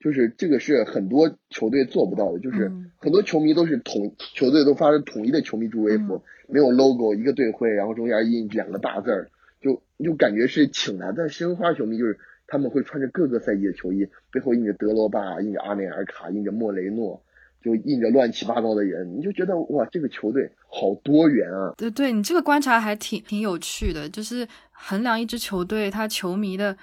[0.00, 2.38] 就是这个是很多球队做不到的。
[2.38, 9.30] 就是很多球迷都是统球队都发统一的球迷助威服，没有 logo，一个队徽，然后中间印两个大字儿，
[9.60, 17.22] 就就感觉是请来的申花球迷，就是他们会穿着各个赛季的球衣，背后印着德罗巴，印着阿内尔卡，印着莫雷诺，
[17.62, 21.74] 就印着乱七八糟的人，你就觉得哇，这个球队好多元啊！
[21.76, 26.76] 对对，你这个观察还挺挺有趣的，就是衡量一支球队他球迷的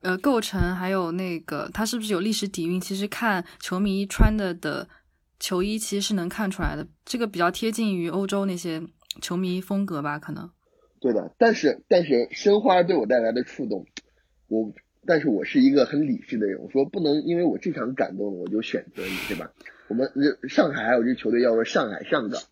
[0.00, 4.88] 呃构成，还有那个他是不是有历史底蕴，其实看球迷穿的的
[5.40, 8.82] 球衣其实是能看出来的，这个比较贴近于欧洲那些
[9.20, 10.50] 球迷风格吧，可能。
[11.00, 13.86] 对的，但是但是申花对我带来的触动，
[14.48, 14.72] 我
[15.06, 19.52] 但是我是一个很理智的人，我说不能因为我这场感动了我就选择你，对吧？
[19.88, 20.10] 我们
[20.48, 22.42] 上海还有支球队叫做上海上港，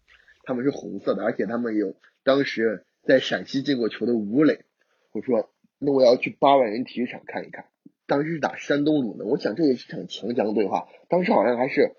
[0.44, 4.64] 他们是红色的，而且他们有当时在陕西进过球的吴磊，
[5.12, 5.50] 我说
[5.84, 7.66] 那我要去八万人体育场看一看，
[8.06, 11.94] 当时是打山东鲁能，我想这也是场强强对话，当时好像还是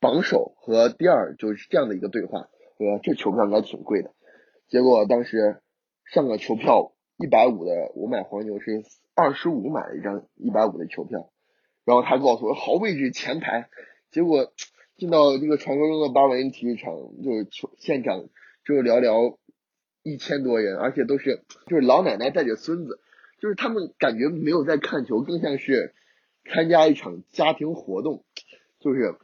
[0.00, 4.12] 榜首和第二就是这样的一个对话，我说这球票应该挺贵的。
[4.68, 5.60] 结果当时
[6.04, 8.82] 上个球票一百五的，我买黄牛是
[9.14, 11.30] 二十五买了一张一百五的球票，
[11.84, 13.68] 然后他告诉我好位置前排，
[14.10, 14.52] 结果
[14.96, 18.24] 进到这个传说中的八万人体育场，就是球现场
[18.64, 19.36] 就是寥寥
[20.04, 23.00] 一千多人，而且都是就是老奶奶带着孙子，
[23.40, 25.92] 就是他们感觉没有在看球，更像是
[26.44, 28.24] 参加一场家庭活动，
[28.78, 29.16] 就是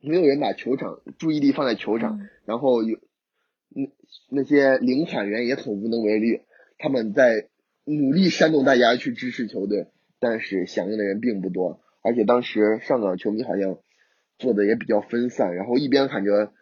[0.00, 2.98] 没有人把球场注意力放在球场，然后有。
[3.70, 3.86] 那
[4.30, 6.40] 那些领产员也很无能为力，
[6.78, 7.48] 他们在
[7.84, 13.78] 努力煽动大家去支持球队，但是响应的人并不多，而且当时上港球迷好像
[14.38, 16.54] 做的也比较分散，然后一边喊着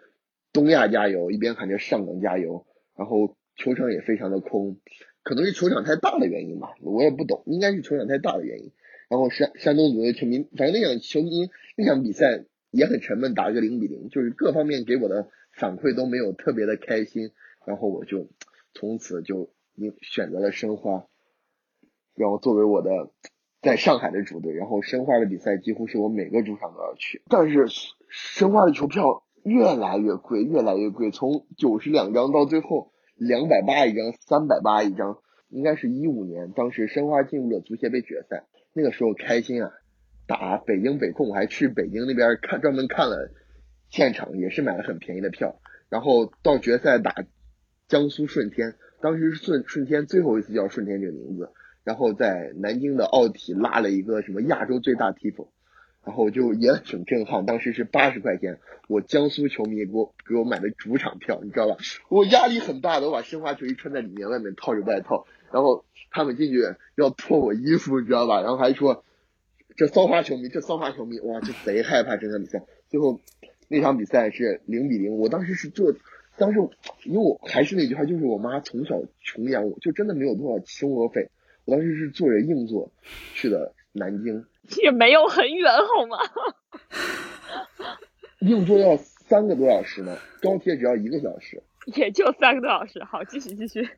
[0.52, 4.78] 东亚加油，一边喊着上港加油，然后球场也非常的空，
[5.22, 8.72] 可能是球场太大的原因吧，我也不懂，应该是球场太大的原因。
[9.08, 15.28] 然后山山东组的球迷，反正那场球迷那场比赛也很沉闷，打个零比零，就是各方面给我的。
[15.58, 17.30] 反馈都没有特别的开心，
[17.64, 18.28] 然后我就
[18.74, 19.54] 从此就
[20.02, 21.06] 选择了申花，
[22.14, 22.90] 然后作为我的
[23.62, 27.68] 在上海的主队，然后申花的比赛几乎是我每个主场都要去，但是
[28.10, 35.18] 申花的球票越来越贵，越来越贵，从九十两张到最后两百八一张，三百八一张，
[35.50, 39.70] 应该是一五年，当时申花进入了足协杯决赛，那个时候开心啊，
[40.26, 43.30] 打北京北控，我还去北京那边看专门看了。
[43.88, 47.14] 现场也是买了很便宜的票，然后到决赛打
[47.86, 51.52] 江苏舜天，当时舜舜天最后一次叫舜天这个名字，
[51.84, 55.48] 然后在南京的奥体拉了一个什么亚洲最大 t i f
[56.06, 61.76] 然后就也挺震撼，当时是八十块钱，我江苏球迷给我给我买的主场票，你知道吧？
[62.08, 66.62] 我压力很大的，我把申花球衣穿在里面，外面套着外套，然后他们进去
[66.94, 68.40] 要脱我衣服，你知道吧？
[68.40, 69.04] 然后还说
[69.76, 73.20] 这骚花球迷，这骚花球迷，哇，就贼害怕这场比赛，最后。
[73.68, 75.92] 那场比赛是零比零，我当时是做，
[76.38, 76.60] 当时
[77.02, 81.30] 因为我还是那句话，就是我妈从小穷养我，就真的没有多少生活费，
[81.64, 82.92] 我当时是坐着硬座
[83.34, 84.44] 去的南京，
[84.82, 86.18] 也没有很远好吗？
[88.40, 91.62] 硬座要三个多小时呢，高铁只要一个小时，
[91.94, 93.02] 也就三个多小时。
[93.04, 93.88] 好，继续继续。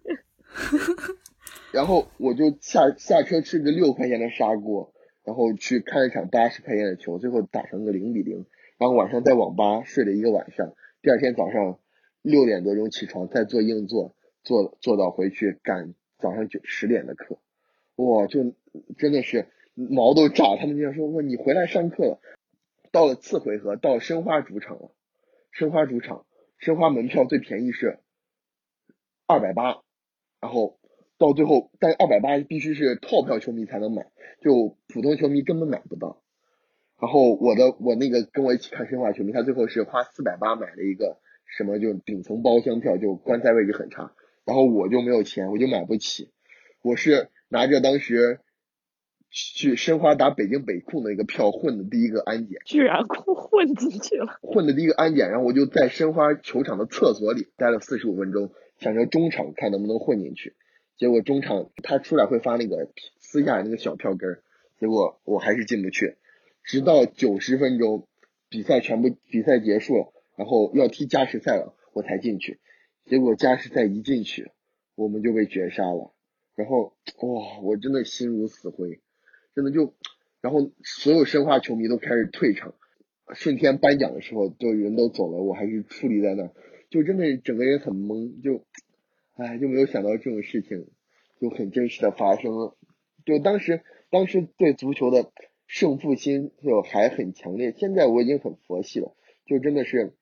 [1.72, 4.92] 然后我就下下车吃个六块钱的砂锅，
[5.24, 8.46] 然后去看一场八十块钱的球，最后打成个零比零。
[8.78, 11.78] 然后晚上在网吧睡了一个晚上，第二天早上
[12.22, 17.38] 六点多钟起床，再做硬座，做做到回去赶早上九十点的课，
[17.96, 18.54] 哇，就
[18.96, 19.48] 真的是
[19.90, 20.56] 毛都炸。
[20.56, 22.20] 他们经常说，哇，你回来上课了。
[22.90, 24.90] 到了次回合，到申花主场了，
[25.52, 26.24] 申花主场，
[26.58, 28.00] 申花门票最便宜是
[29.26, 29.82] 二百八，
[30.40, 30.78] 然后
[31.18, 34.06] 到最后，但二百八必须是套票球迷才能买，
[34.40, 36.22] 就普通球迷根本买不到。
[36.98, 44.12] 然后我的我那个跟我一起看申花球迷，他最后是花四百八买了一个什么就顶层包厢票，就观赛位置很差。
[44.44, 46.30] 然后我就没有钱，我就买不起。
[46.82, 48.40] 我是拿着当时
[49.30, 54.38] 去申花打北京北控的一个票混的第一个安检，居然混混进去了。
[54.42, 60.54] 混的第一个安检，然后我就在申花球场的厕所里待了四十五分钟，想着中场看能不能混进去。
[60.96, 64.40] 结果中场他出来会发那个撕下来那个小票根，
[64.80, 66.16] 结果我还是进不去。
[66.64, 68.08] 直到九十分钟，
[68.48, 72.60] 比赛全部比赛结束，然后要踢加时赛了，我才进去。
[73.04, 74.50] 结果加时赛一进去，
[74.96, 76.14] 我们就被绝杀了。
[76.56, 79.00] 然后哇，我真的心如死灰，
[79.58, 79.92] 真的就，
[80.40, 82.76] 然后所有申花球迷都开始退场。
[83.34, 86.52] 顺天颁奖的时候，就人都走了，我还是矗立在那儿，
[86.90, 88.64] 就真的整个人很懵，就，
[89.34, 90.86] 唉，就没有想到这种事情
[91.40, 92.76] 就很真实的发生了。
[93.26, 95.32] 就当时，当时对足球的。
[95.70, 100.14] 胜负心就还很强烈，现在我已经很佛系了，就真的是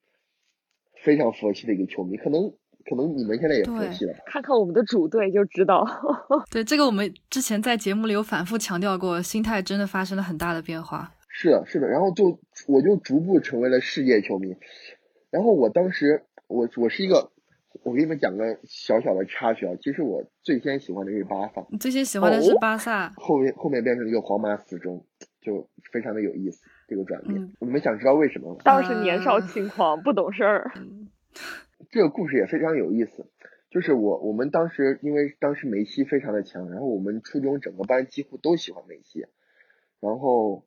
[1.05, 2.17] 非常佛系的一个球迷。
[2.17, 2.53] 可能
[2.89, 4.13] 可能你们现在也分析了。
[4.25, 5.85] 看看我们的主队就知道。
[6.49, 11.11] 对，这个我们之前在节目里有反复强调过，心态真的发生了很大的变化。
[11.29, 14.55] 是的，是的，然后就我就逐步成为了世界球迷。
[15.29, 17.29] 然后我当时，我我是一个，
[17.83, 19.73] 我给你们讲个小小的插曲啊。
[19.81, 25.05] 其实我最先喜欢的是巴萨，你最先喜欢的是巴萨，后面后面变成一个皇马死忠，
[25.41, 27.53] 就非常的有意思这个转变。
[27.59, 28.61] 你们想知道为什么吗？
[28.63, 30.71] 当时年少轻狂，不懂事儿。
[31.89, 33.29] 这个故事也非常有意思，
[33.69, 39.25] 就是我我们当时因为当时梅西非常的强，然后我们初中整个班几乎都喜欢梅西，
[39.99, 40.65] 然后。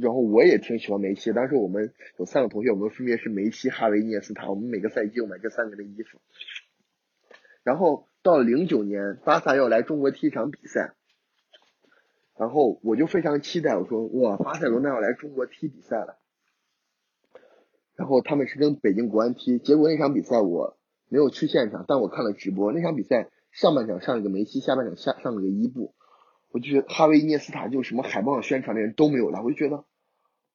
[0.00, 6.20] 然后我也挺喜欢梅西，当时我们有三个同学，我们分别是梅西、哈维、涅斯塔，我们每个赛季都买这三个的衣服。
[7.64, 10.94] 然后到零九年，巴萨要来中国踢一场比赛，
[12.36, 16.20] 然后我就非常期待，我说哇，巴塞罗那要来中国踢比赛了。
[17.98, 22.72] 然后他们是跟北京国安踢，结果那场比赛我没有去现场，但我看了直播。
[22.72, 25.96] 那场比赛上半场上了个梅西，下半场下上了个伊布。
[26.52, 29.84] 我就觉得哈维、涅斯塔就什么海报上宣传的人都没有了，我就觉得，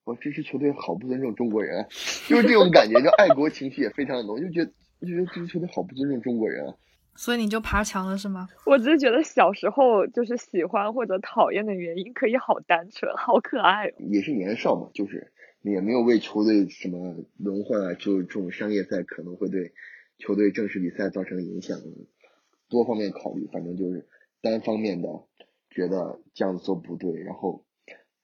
[0.05, 1.85] 我这支球队好不尊重中国人，
[2.29, 6.73] 就是这种感觉，就爱国情绪也非常的浓，就觉得就觉得这支球队好不尊重中国人啊。
[7.15, 8.47] 所以你就爬墙了是吗？
[8.65, 13.91] 我只是觉得小时候就是喜欢或者讨厌的原因可以好单纯，好可爱。
[14.09, 15.31] 也是年少嘛，就是
[15.71, 19.73] 也没有为球队什么轮换啊，就这种商业赛可能会对
[20.17, 21.79] 球队正式比赛造成影响，
[22.69, 24.07] 多方面考虑，反正就是
[24.41, 25.09] 单方面的。
[25.75, 27.65] 觉得这样做不对，然后，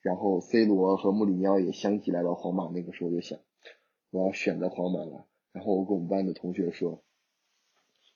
[0.04, 3.39] 然后 C 罗和穆里尼奥也相继来到皇马，那个时候就想，
[4.12, 5.25] 我要选择皇马了。
[5.52, 7.04] 然后我跟我们班的同学说，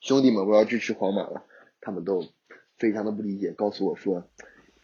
[0.02, 1.48] 兄弟们，我要支持皇马了。
[1.82, 2.24] 他们都
[2.78, 4.30] 非常的不理解，告诉我说，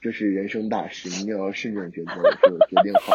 [0.01, 2.11] 这是人生大事，一定要慎重决定。
[2.15, 3.13] 就决定好。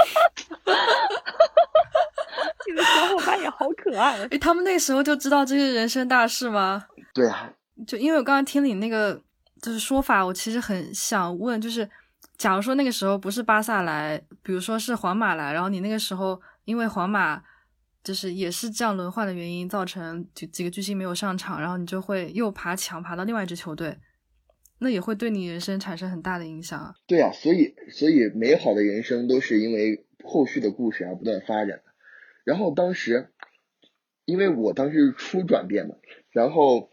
[2.95, 4.19] 小伙伴也好可爱。
[4.29, 6.87] 哎，他们那时候就知道这是人生大事吗？
[7.13, 7.53] 对啊。
[7.87, 9.23] 就因为我刚刚听你那个。
[9.63, 11.89] 就是说法，我其实很想问，就是
[12.37, 17.43] 假如说那个时候不是巴萨来，比如说是皇马来，然后你那个时候因为皇马
[18.03, 23.97] 就是也是这样轮换的原因，造成几几个巨星没有上场，然后你就会又爬墙爬到另外一支球队，
[24.81, 26.93] 那也会对你人生产生很大的影响啊。
[27.07, 31.83] 对啊，所以所以美好的人生都是因为后续的故事而不断发展的。
[32.45, 33.31] 然后当时，
[34.25, 35.97] 因为我当时是初转变嘛，
[36.31, 36.91] 然后。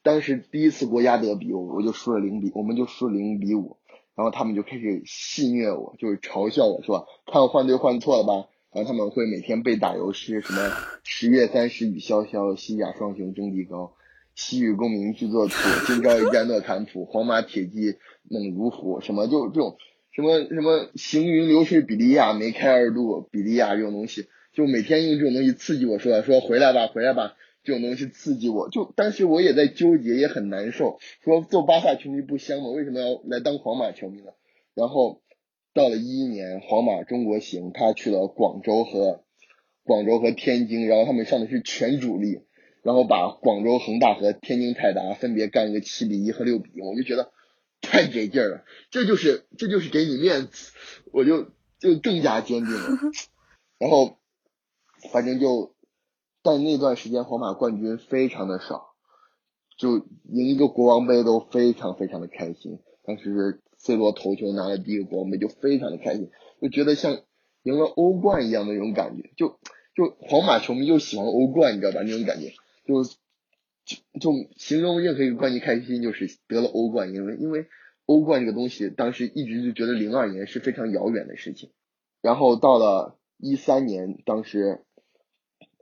[0.00, 3.76] 当时第一次国家德比，我我就输了零比，我们就输了零比五，
[4.14, 8.48] 然后他们就开始戏谑我，就是嘲笑我说，看我换队换错了吧？
[8.72, 10.70] 然后他们会每天被打油诗，什么
[11.04, 13.96] 十月三十雨潇潇，西甲双雄争地高，
[14.34, 15.54] 西域功名俱作土，
[15.86, 17.96] 今朝一战诺坎普，皇马铁骑
[18.30, 19.76] 猛如虎，什么就这种
[20.12, 27.36] 什么什么行云流水比利亚，梅开二度比利亚这种东西，就每天用这种东西刺激我说说回来吧，回来吧。
[27.62, 30.98] 这种东西刺激我，就当时我也在纠结，也很难受。
[31.22, 32.70] 说做巴萨球迷不香吗？
[32.70, 34.32] 为什么要来当皇马球迷呢？
[34.74, 35.22] 然后
[35.74, 39.22] 到了一一年，皇马中国行，他去了广州和
[39.84, 42.40] 广州和天津，然后他们上的是全主力，
[42.82, 47.30] 然后把广州恒大和天津泰达分别干个七比一和六比一，我就觉得
[47.80, 50.72] 太给劲了，这就是这就是给你面子，
[51.12, 51.44] 我就
[51.78, 52.98] 就更加坚定了。
[53.78, 54.18] 然后
[55.12, 55.74] 反正就。
[56.40, 58.94] 但那段时间皇马冠军非常的少，
[59.76, 62.78] 就赢一个国王杯都非常非常的开心。
[63.02, 66.30] 当时 C 罗头球拿了第一个国王杯就非常的开心，
[66.62, 67.20] 就觉得像
[67.64, 69.30] 赢了欧冠一样的那种感觉。
[69.36, 69.58] 就
[69.96, 72.02] 就皇马球迷就喜欢欧冠，你知道吧？
[72.02, 72.52] 那种感觉
[72.86, 77.66] 就就就形容任何一个冠军开心就是得了欧冠，因为因为
[78.06, 81.72] 欧冠这个东西当时一直就觉得零二年是非常遥远的事情。
[82.22, 84.84] 然后到了一三年，当时。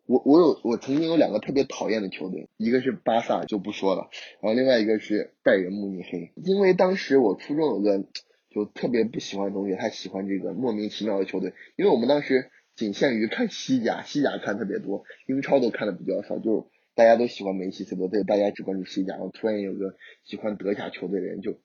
[0.07, 4.09] 我我有我曾经有两个特别讨厌的球队，一个是巴萨就不说了，
[4.41, 6.33] 然后另外一个是拜仁慕尼黑。
[6.37, 8.05] 因为当时我初中有个
[8.51, 11.55] 就特别不喜欢的同学，他喜欢这个莫名其妙的球队。
[11.77, 19.15] 因为我们当时仅限于看西甲，西甲看特别多，英超都看的比较少，就大家都喜欢梅西、C 罗，对，大家只关注西甲。
[19.15, 21.59] 然后突然有个喜欢德甲球队的人，就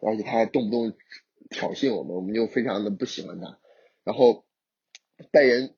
[0.00, 0.94] 而且他还动不动
[1.50, 3.58] 挑衅我们，我们就非常的不喜欢他。
[4.04, 4.46] 然后
[5.30, 5.74] 拜仁。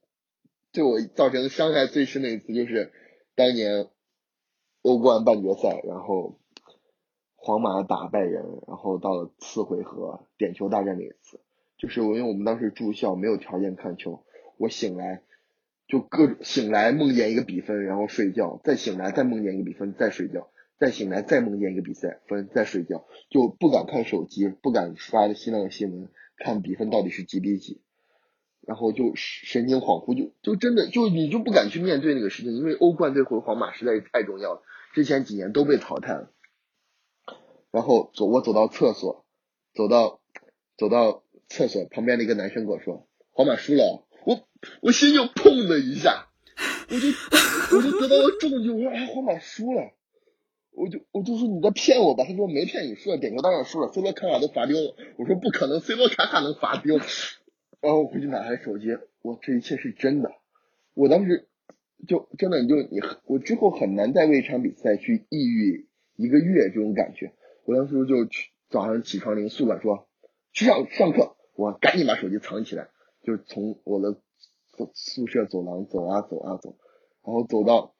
[0.77, 2.93] 对我造成的伤害最深的一次就是
[3.35, 3.89] 当年
[4.83, 6.39] 欧冠半决赛，然后
[7.35, 11.41] 皇马打拜仁，然后到了次回合点球大战那一次，
[11.79, 14.22] 就是我因为我们当时住校没有条件看球，
[14.59, 15.22] 我醒来
[15.89, 27.81] 就各醒来梦见一个比分，然后睡觉，再醒来再梦见一个比分，再睡觉，再醒来再梦见一个比赛分，再睡觉，就不敢看手机，不敢刷新浪新闻看比分到底是几比几。
[28.66, 34.62] 然后就神经恍惚，就就真的就你就不敢去面对那个事情，因为欧冠对回皇马实在是太重要了，
[34.92, 36.30] 之前几年都被淘汰了。
[37.70, 39.24] 然后走，我走到厕所，
[39.74, 40.20] 走到
[40.76, 44.40] 走到厕所旁边的一个男生跟我说：“皇马输了。”我
[44.80, 46.28] 我心就砰的一下，
[46.88, 49.92] 我就我就得到了重击，我说：“哎，皇马输了。”
[50.72, 54.94] 我就我就说你在骗我吧，他说没骗你，输了，点球当然输了，C 罗卡卡都罚丢了。
[55.16, 56.98] 我说不可能，C 罗卡卡能罚丢。
[57.87, 60.32] 然后我回去拿开手机，我这一切是真的。
[60.93, 61.47] 我当时
[62.09, 67.32] 就真的就你我之后很难再为一场比赛去抑郁一个月这种感觉。
[67.64, 70.09] 我当时就去早上起床铃宿管说
[70.53, 72.89] 去上上课，我赶紧把手机藏起来，
[73.22, 74.20] 就从我的
[74.93, 76.76] 宿舍走廊走啊走啊走，
[77.24, 77.95] 然后走到。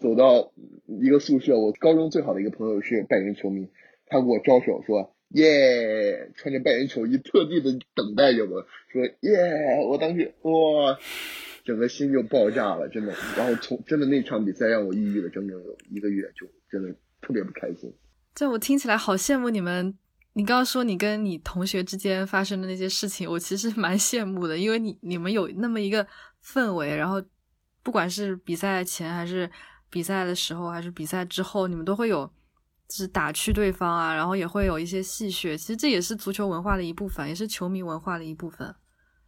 [0.00, 0.52] 走到
[0.86, 3.68] 一个宿舍，我高中最好的一个朋友是拜仁球迷，
[4.06, 10.98] 他给我招手说耶，穿着拜仁球衣特地的等待着我说耶，我当时哇，
[11.64, 13.14] 整个心就爆炸了，真的。
[13.36, 17.92] 然后从真的那场比赛让我抑郁了整整有一个月，就真的特别不开心。
[18.34, 19.96] 这我听起来好羡慕你们。
[20.34, 26.06] 你刚刚说你跟你同学之间发生的那些事情，我其实蛮羡慕的，因为你你们有那么一个
[26.44, 27.22] 氛围，然后
[27.82, 29.50] 不管是比赛前还是。
[29.90, 32.30] 比赛的时候还是比赛之后，你们都会有
[32.88, 35.56] 就是打趣对方啊，然后也会有一些戏谑。
[35.56, 38.74] 其实这也是足球文化的一部分，也是球迷文化的一部分。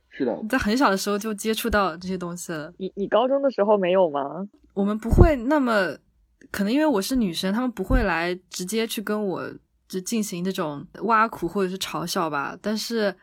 [0.09, 2.73] 是的，在很小的时候就接触到这些东西了。
[2.79, 4.21] 你你高中的时候没有吗？
[4.75, 5.97] 我们不会那么，
[6.51, 9.43] 可能因为我是女生，他们不会来直接去跟我
[9.87, 12.59] 就进行这种挖苦或者是嘲笑吧。
[12.61, 13.15] 但是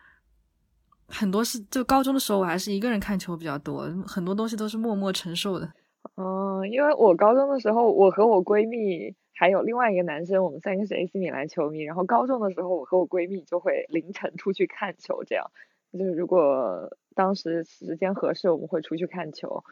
[1.08, 5.70] 很多是就高中的时候，我还是一个人看球比较多，很多东西都是默默承受的。
[6.16, 11.84] 嗯，因为我高中的时候，我和我闺蜜还有另外一个男生，我们三个是 AC 米兰球迷。
[11.84, 15.52] 然后高中的时候，我和我闺蜜就会凌晨出去看球，这样
[15.94, 19.64] 就是如果当时时间合适，我们会出去看球。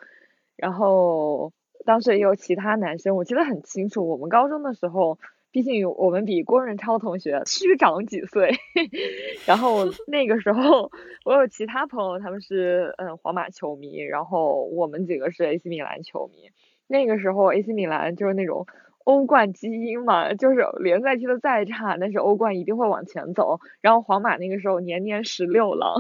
[0.56, 1.52] 然后
[1.86, 5.18] 当时也有其他男生，我记得很清楚，我们高中的时候。
[5.52, 8.52] 毕竟我们比郭润超同学虚长几岁，
[9.48, 10.92] 然后那个时候
[11.24, 16.52] 我有其他朋友，他们是嗯皇马球迷，然后我们几个是 AC 米兰球迷。
[16.88, 18.68] 那个时候 AC 米兰就是那种。
[19.06, 23.60] 欧冠基因嘛，就是联赛踢的再差，但是欧冠一定会往前走。
[23.80, 25.94] 然后皇马那个时候年年十六郎，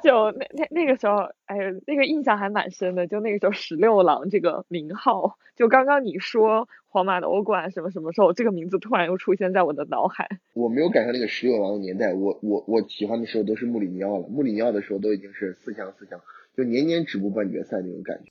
[0.00, 3.08] 就那那那个时候，哎呀，那个印象还蛮深的。
[3.08, 10.28] 就那个时候十六郎这个名号，就刚刚你说皇马的欧冠什么什么时候，这个名字突然又出现在我的脑海。
[10.54, 14.28] 我没有赶上那个十六郎的年代，我我我喜欢的时候都是穆里尼奥了。
[14.28, 16.20] 穆里尼奥的时候都已经是四强四强，
[16.56, 18.30] 就年年止步半决赛那种感觉。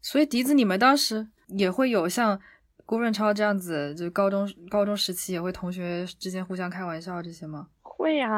[0.00, 2.40] 所以笛子，你们当时也会有像。
[2.86, 7.66] 郭润超这样子，就高中高中时期也会同学之间互相开玩笑这些吗？
[7.82, 8.30] 会呀。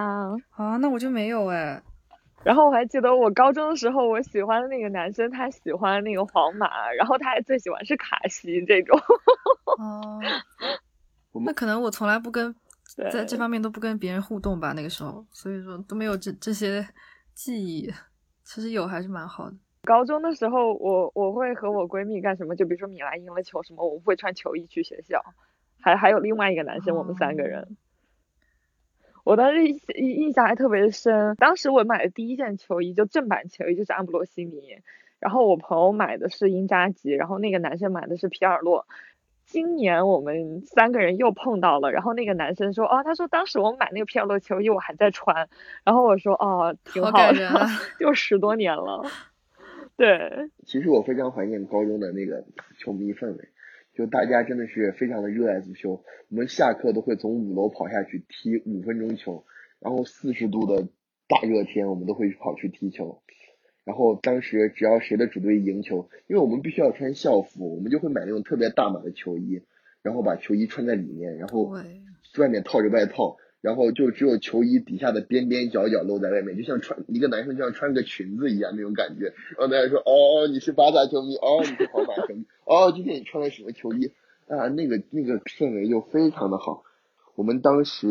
[0.50, 1.80] 啊，那我就没有哎。
[2.44, 8.98] 然后我还记得我高中的时候，我喜欢的那个男生，他喜欢那个皇马，然后他还最喜欢是卡西这种。
[9.78, 10.18] 哦。
[11.44, 12.54] 那可能我从来不跟
[13.12, 16.88] 在这方面都不跟别人互动吧，那个时候，所以说都没有这这些
[17.34, 17.92] 记忆。
[18.44, 19.56] 其实有还是蛮好的。
[19.84, 22.56] 高中的时候，我我会和我闺蜜干什么？
[22.56, 25.22] 就比如说米兰赢了球什么，我们会穿球衣去学校。
[25.80, 27.76] 还还有另外一个男生，我们三个人。
[29.24, 31.36] 我当时印印象还特别深。
[31.36, 34.78] 当时我买的第一件球衣就正版球衣就是安布罗西尼，
[35.20, 38.86] 然后我朋友买的是因扎吉，然后那个男生买的是皮尔洛。
[39.44, 45.48] 今年我们三个人又碰到了，然后那个男生说：“哦，他说当时我买那个皮尔洛球衣我还在穿。”
[45.84, 47.66] 然后我说：“哦，挺好的，
[48.00, 49.04] 就十多年了。”
[49.98, 52.44] 对，其实我非常怀念高中的那个
[52.78, 53.48] 球迷氛围，
[53.94, 56.04] 就大家真的是非常的热爱足球。
[56.30, 59.44] 我们下课都会从五楼跑下去踢五分钟球，
[59.80, 60.88] 然后四十度的
[61.26, 63.22] 大热天，我们都会跑去踢球。
[63.84, 69.64] 然后当时只要谁的主队赢球，因为我们必须要穿校服，我们就会买那种特别大码的球衣，
[70.02, 71.64] 然后把球衣穿在里面，然后
[72.38, 73.36] 外面套着外套。
[73.60, 79.34] 然后就只有球衣底下的边边角角露在外面，就像穿一个男生就像穿个裙子一样那种感觉。
[79.58, 84.12] 然后大家说：“哦，你是巴萨球迷，哦，你是皇马球迷，哦，今天你穿了什么球衣？”
[84.46, 86.84] 啊，那个那个氛围就非常的好。
[87.34, 88.08] 我们当时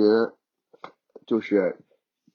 [1.25, 1.77] 就是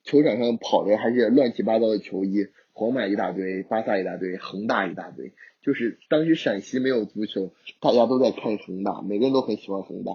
[0.02, 5.34] 球场上跑的还是乱七八糟的球衣，皇马一大堆，巴萨一大堆，恒大一大堆。
[5.60, 10.12] 就是当时陕西没有足球，大家都在看恒大，每个人都很喜欢恒大，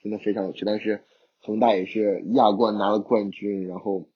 [0.00, 0.64] 真的非常有趣。
[0.64, 1.00] 但是。
[1.46, 4.08] 恒大也是亚冠拿了冠军，然后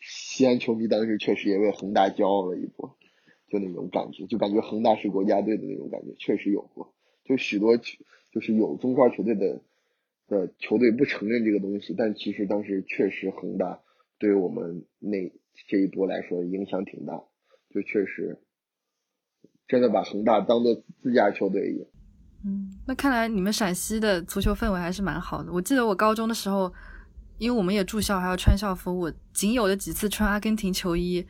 [0.00, 2.96] 西安球迷当时确实也为恒大骄傲了一波，
[3.48, 6.94] 就那种感觉，就感觉恒大是国家队的那种感觉，确实有过。
[7.24, 9.60] 就许多就是有中超球队的
[10.28, 13.82] 的球队不承认这个东西，但其实当时确实恒大
[14.20, 15.32] 对我们那
[15.66, 17.24] 这一波来说影响挺大，
[17.70, 18.38] 就确实
[19.66, 21.88] 真的把恒大当做自家球队一样。
[22.44, 25.52] 嗯，那看来你们陕西的足球氛围还是蛮好的。
[25.52, 26.72] 我记得我高中的时候，
[27.38, 31.26] 因为我们也住校，还要穿校服，我仅有的几次穿阿根廷球衣，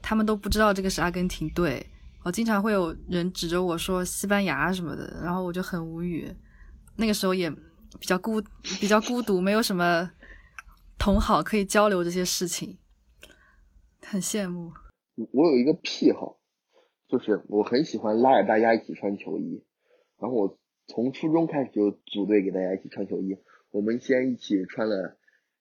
[0.00, 1.84] 他们都不知道这个是阿根廷队。
[2.24, 6.32] 我经常会有人指着我说西班牙什么的，然后我就很无语。
[6.94, 7.50] 那个时候也
[7.98, 8.40] 比较孤，
[8.80, 10.08] 比较孤独，没有什么
[10.96, 12.78] 同好可以交流这些事情，
[14.06, 14.72] 很羡慕。
[15.32, 16.38] 我有一个癖好，
[17.08, 19.64] 就是我很喜欢拉着大家一起穿球衣。
[20.22, 23.38] 然后我从初中开始就组队给大家一起穿球衣。
[23.72, 25.18] 我们先一起穿了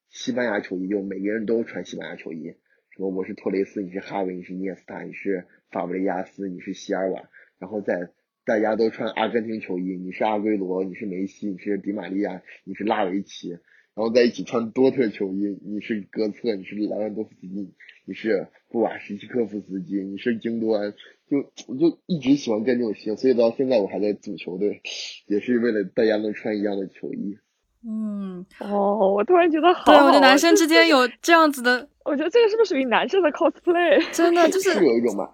[0.08, 2.54] 西班牙球衣，就每个人都穿西班牙球衣。
[2.92, 7.24] 什么我是托雷斯，你是哈维，你是涅斯塔，你是法布雷加斯，你是席尔瓦。
[7.58, 8.12] 然后在
[8.46, 13.50] 大家都穿阿根廷球衣，你是阿圭罗，你是梅西，你是迪玛利亚，你是拉维奇。
[13.50, 17.74] 然后在一起穿多特球衣，你是格策，你是莱万多夫斯基，
[18.12, 20.94] 你是布瓦什奇科夫斯基，你是京多安。
[21.30, 24.82] 就我就一直喜欢跟这种型，所以到现在我还在组球队，
[25.28, 27.38] 也是为了大家能穿一样的球衣。
[27.88, 29.86] 嗯，哦，我突然觉得好。
[29.86, 34.04] 对，我觉得男生之间有这样子的，我觉得这个是不是属于男生的 cosplay？
[34.12, 35.34] 真的就是是有一种吧，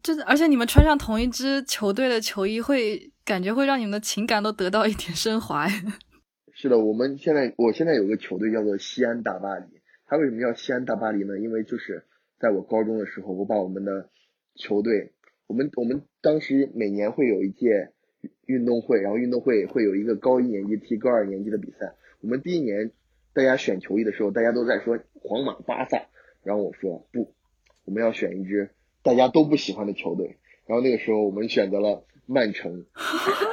[0.00, 5.66] 就是而且你们穿上同一支球队的球衣，会感觉会让你们的情感都得到一点升华。
[6.54, 9.73] 是的，我们现在我现在有个球队叫做西安大巴黎，
[10.06, 11.38] 它为什么叫西安大巴黎呢？
[11.38, 12.04] 因为就是
[12.38, 14.08] 在我高中的时候，我把我们的
[14.54, 15.12] 球队，
[15.46, 17.90] 我们我们当时每年会有一届
[18.46, 21.94] 运动会，然后运动会会有一个高一年级踢高二年级的比赛。
[22.20, 22.90] 我们第一年
[23.32, 26.06] 大家选球衣的时候，大家都在说皇马、巴萨，
[26.42, 27.32] 然后我说不，
[27.84, 28.70] 我们要选一支
[29.02, 30.36] 大家都不喜欢的球队。
[30.66, 32.86] 然后那个时候我们选择了曼城，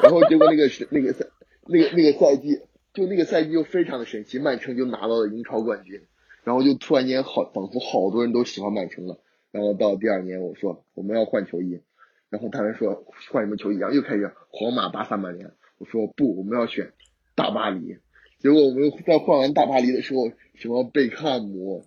[0.01, 1.25] 然后结果那个是那个赛
[1.67, 2.61] 那个那个赛季，
[2.93, 6.01] 就那个赛季就非常的神奇，曼城就拿到了英超冠军，
[6.43, 9.19] 然后就突然间好仿佛好多人都喜欢曼城了。
[9.51, 11.81] 然后到第二年，我说我们要换球衣，
[12.29, 15.51] 然后他们说换什么球衣，然后又开始皇马、巴萨、曼联。
[15.77, 16.93] 我说不，我们要选
[17.35, 17.97] 大巴黎。
[18.39, 21.83] 结果我们在换完大巴黎的时候，什么贝克汉姆，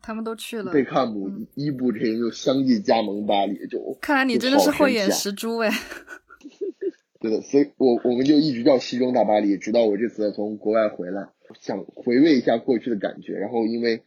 [0.00, 0.72] 他们都去了。
[0.72, 5.70] 贝克汉姆、伊布这些人就相继加盟巴黎，就看来你真的是慧眼识珠哎。
[7.20, 11.28] 对的，所以我我们就一直叫西装大巴黎，直到我这次从国外回来，
[11.58, 13.34] 想回味一下过去的感觉。
[13.34, 14.02] 然后因为。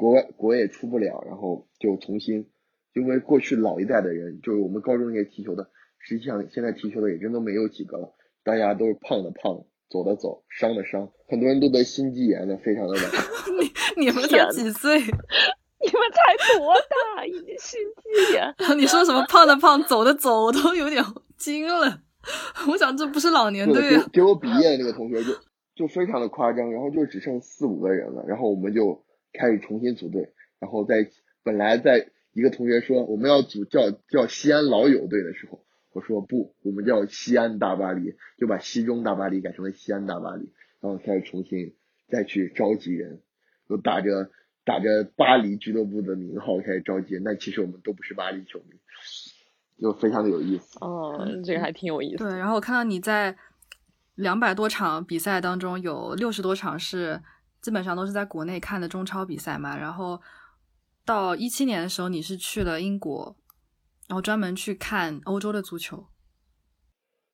[0.00, 2.46] 国外国也出不了，然后就重新，
[2.94, 8.14] 因为过去老一代的人，就是我们高中那些踢球的，实际上现在踢球的也真都没有几个了，
[8.44, 13.02] 大家都是胖的胖，走的走，伤的伤，很多人都得心肌炎的，非常的晚。
[13.98, 15.00] 你你们才几岁？
[15.02, 16.72] 你们才多
[17.16, 17.26] 大？
[17.26, 18.54] 已经心肌炎？
[18.78, 21.02] 你说什么胖的胖，走的走，我都有点
[21.36, 22.02] 惊了。
[22.70, 24.06] 我想这不是老年队啊。
[24.12, 25.32] 给我毕业的那个同学就
[25.78, 29.02] 就非常的夸张，然后就只剩四五个人了，然后我们就。
[29.30, 31.06] 开始重新组队，然后在
[31.44, 40.50] 本来在一个同学说我们要组叫叫西安老友队的时候，我说不，我们叫西安大巴黎，就把西中大巴黎改成了西安大巴黎，
[40.80, 41.74] 然后开始重新
[42.08, 43.20] 再去召集人，
[43.68, 44.30] 就打着
[44.64, 48.78] 打着巴黎俱乐部的名号开始召集人，但其实我们都不是巴黎球迷，
[49.78, 50.78] 就非常的有意思。
[50.80, 52.24] 哦，这个还挺有意思。
[52.24, 53.36] 对，然后我看到你在
[54.18, 57.22] 两百多场比赛当中有六十多场是。
[57.60, 60.22] 基本上都是在国内看的中超比赛嘛，然后
[61.04, 63.36] 到一七年的时候，你是去了英国，
[64.06, 66.06] 然后专门去看欧洲的足球。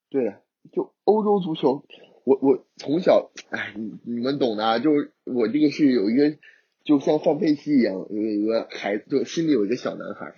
[0.09, 0.35] 对，
[0.73, 1.85] 就欧洲足球，
[2.25, 6.39] 我我从小，哎，你你们懂的，啊，就是我这个是有一个，
[6.83, 10.35] 就像范佩西一样，有一个孩子，就心里有一个小男孩，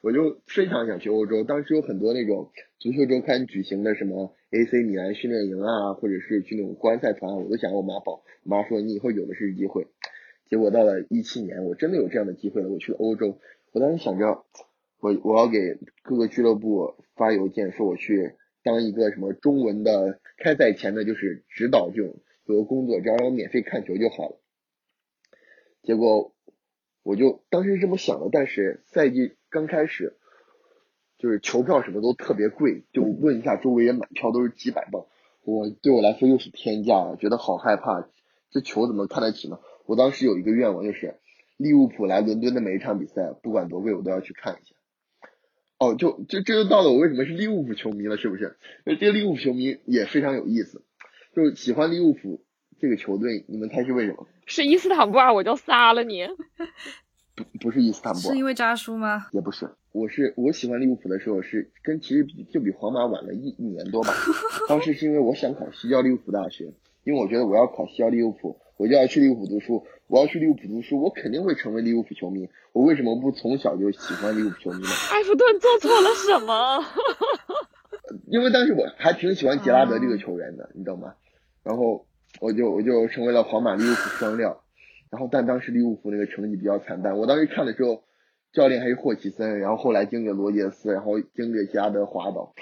[0.00, 1.44] 我就非常想去欧洲。
[1.44, 4.34] 当时有很多那种足球周刊举行的什么。
[4.52, 4.82] A.C.
[4.82, 8.24] 米兰训练营啊，或者是去那种观赛团，我都想我妈报。
[8.42, 9.86] 我妈说你以后有的是机会。
[10.48, 12.68] 结果到了一七年，我真的有这样的机会了。
[12.68, 13.38] 我去了欧洲，
[13.70, 14.44] 我当时想着，
[14.98, 18.32] 我我要给各个俱乐部发邮件，说我去
[18.64, 24.40] 当一个什么中文的开赛前的，就是指导这种有个工作，只要让我免费看球就好了。
[25.84, 26.34] 结果
[27.02, 30.16] 我就当时是这么想的，但是赛季刚开始。
[31.22, 35.04] 就是球票什么都特别贵，就问一下周围人买票都是几百磅，
[35.44, 38.08] 我对我来说又是天价，觉得好害怕。
[38.50, 39.60] 这球怎么看得起呢？
[39.84, 41.16] 我当时有一个愿望，就是
[41.58, 44.74] 利物浦来伦敦的每一场比赛，不管多贵，我都要去看一下。
[45.78, 48.56] 哦，就就这就到了我为什么是利物浦球迷了，是不是？
[48.86, 50.82] 那这个利物浦球迷也非常有意思，
[51.34, 52.42] 就是喜欢利物浦
[52.80, 54.26] 这个球队，你们猜是为什么？
[54.46, 56.26] 是伊斯坦布尔，我就杀了你。
[57.36, 59.26] 不不是伊斯坦布尔，是因为扎叔吗？
[59.32, 64.12] 也不是，我是我喜欢利物浦的时候是跟其实比就比皇马晚了一一年多吧。
[64.68, 66.72] 当时是因为我想考西交利物浦大学，
[67.04, 69.86] 因为我觉得我要考西交利物浦，我就要去利物浦读书。
[70.06, 72.48] 我要去利物浦读书，我肯定会成为利物浦球迷。
[72.72, 74.88] 我为什么不从小就喜欢利物浦球迷呢？
[75.12, 76.84] 埃弗顿做错了什么？
[78.26, 81.14] 因为当时我还挺喜欢杰拉德这个球员的，你知道吗？
[81.62, 82.04] 然后
[82.40, 84.62] 我就我就成为了皇马利物浦双料。
[85.10, 88.04] 然后但当时利物浦那个成绩比较惨淡，我当时看的时候，
[88.52, 92.54] 教练还是霍奇森，然后后来经历了罗杰斯，然后经历杰拉德滑倒。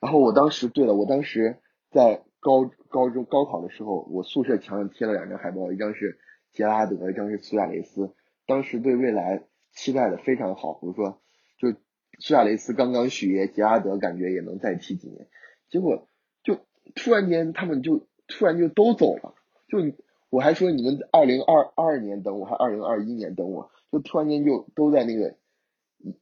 [0.00, 1.58] 然后我当时，对了，我当时
[1.90, 6.18] 在高高中高考的时候，我宿舍墙上贴了两张海报，一张是。
[6.52, 8.14] 杰拉德，一张是苏亚雷斯，
[8.46, 10.72] 当时对未来期待的非常好。
[10.72, 11.20] 比如说，
[11.58, 11.78] 就
[12.18, 15.28] 苏亚雷斯刚刚续约，杰拉德感觉也能再踢几年。
[15.68, 16.08] 结果
[16.42, 16.60] 就
[16.94, 19.34] 突然间他们就突然就都走了。
[19.68, 19.78] 就
[20.30, 25.34] 我还说你们二零二二年等我，还二零二一年等我，就突然间就都在那个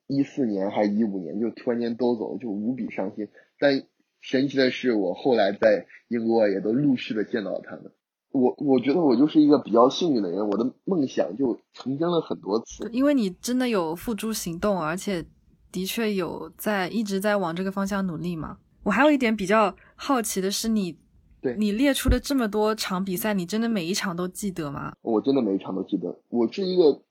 [0.06, 3.28] 一四年还一五年就突然间都走，就无比伤心。
[3.58, 3.82] 但
[4.20, 7.92] 神奇的是，我后来在英国也都陆续的见到他们。
[8.30, 12.88] 我我觉得我就是一个比较幸运的人，我的梦想就成真了很多次。
[12.90, 15.24] 因为你真的有付诸行动，而且
[15.70, 18.58] 的确有在一直在往这个方向努力嘛。
[18.82, 20.98] 我还有一点比较好奇的是，你
[21.44, 24.96] 对你列出了这么多场比赛，你真的每一场都记得吗？
[25.02, 26.18] 我真的每一场都记得。
[26.30, 27.02] 我是一个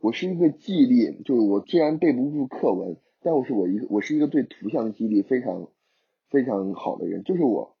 [0.00, 5.68] 我是一个记忆力，就是我虽然背不住课文，但我是我一个我是一个对图像记忆力非常
[6.28, 7.78] 非常好的人，就是我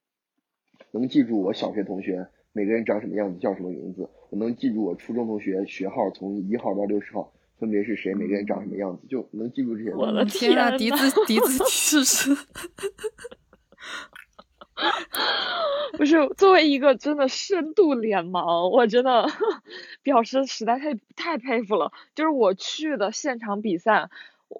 [0.92, 2.26] 能记住我小学同学。
[2.54, 4.08] 每个人长什么样子，叫什么名字？
[4.30, 9.94] 我能记住我初中同学学号从一号到六十号分别是谁，每个人长什么样子，就能记住这些。
[9.94, 10.96] 我的天啊，笛子
[11.26, 12.34] 笛子是是。
[15.98, 19.26] 不是作为一个真的深度脸盲，我真的
[20.02, 21.92] 表示实在太太佩服了。
[22.14, 24.08] 就是我去的现场比赛，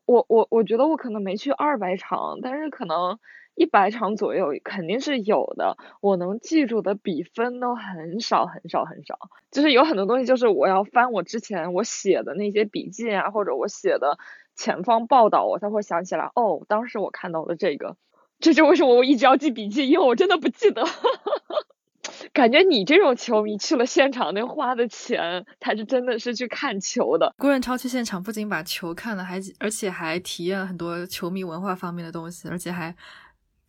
[0.07, 3.19] 我我我觉得我可能没去二百场，但是可能。
[3.61, 9.19] 一百场左右肯定是有的，我能记住的比分都很少很少很少，
[9.51, 14.17] 就是有很多东西就是我要翻我之前我写的那些笔记啊，或者我写的
[14.55, 17.97] 前方报道，我才会想起来，哦，当时我看到了这个，
[18.41, 20.85] 这是为什么我一直要记笔记，因为我真的不记得。
[22.33, 27.35] 感觉你这种球迷去了现场，那花的钱才是真的是去看球的。
[27.39, 32.95] 郭润超去现场不仅把球看了，还而且还体验了很多球迷文化方面的东西，而且还。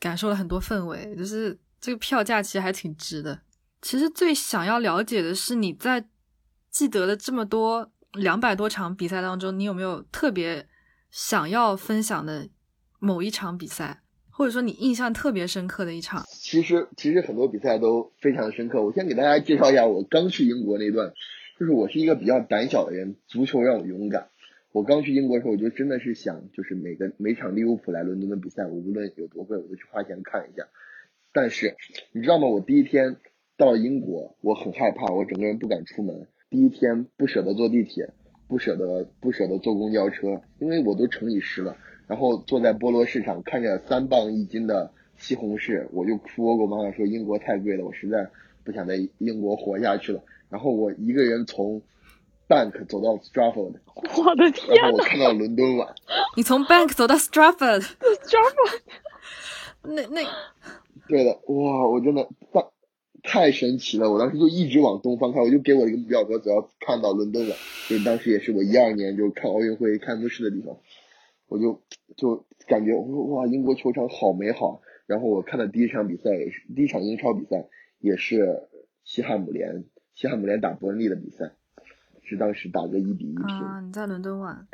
[0.01, 3.37] 感受了很多氛围，就是这个票价其实还挺值的。
[3.81, 6.05] 其实最想要了解的是，你在
[6.71, 10.69] 记得了这么多两百多场比赛当中，你有没有特别
[11.11, 12.47] 想要分享的
[12.99, 14.01] 某一场比赛，
[14.39, 16.23] 或者说你印象特别深刻的一场？
[16.29, 18.81] 其实其实很多比赛都非常深刻。
[18.81, 21.11] 我先给大家介绍一下我刚去英国那段，
[21.59, 24.29] 就是我是一个比较胆小的人，足球让我勇敢。
[24.71, 30.69] 我刚去英国的时候，我就真的是想，就是每个每场利物浦来伦敦的比赛，我无论有多贵，我都去花钱看一下。
[31.33, 31.75] 但是
[32.13, 32.47] 你知道吗？
[32.47, 33.17] 我第一天
[33.57, 36.29] 到英国，我很害怕，我整个人不敢出门。
[36.49, 38.13] 第一天不舍得坐地铁，
[38.47, 41.75] 不舍得不舍得坐公交车，因为我都乘以十了。
[42.09, 46.45] 然后坐在菠萝市场，看着三磅一斤的西红柿，我就哭。
[46.45, 48.29] 我跟我妈妈说，英国太贵了，我实在
[48.65, 50.21] 不想在英国活下去了。
[50.49, 51.81] 然后我一个人从。
[52.49, 55.87] Bank 走到 Stratford， 我的天然后我看到伦敦碗。
[56.35, 58.79] 你从 Bank 走到 Stratford，Stratford，
[59.83, 60.23] 那 那，
[61.07, 62.65] 对的，哇，我真的太
[63.21, 64.09] 太神奇了！
[64.11, 67.55] 我当时就一直往东方看，我就给我一个目标，说只要看到伦敦碗，
[67.87, 70.75] 就当时也是我一二年就看奥运会开幕式的地方，
[71.49, 71.81] 我就
[72.15, 74.81] 就感觉我说哇，英国球场好美好。
[75.05, 77.67] 然后我看的第一场比赛也是第一场英超比赛，
[77.99, 78.69] 也是
[79.03, 79.83] 西汉姆联，
[80.13, 81.51] 西汉姆联打伯恩利的比赛。
[82.21, 83.43] 是当时打个一比一平。
[83.43, 84.67] 啊，你在伦敦玩？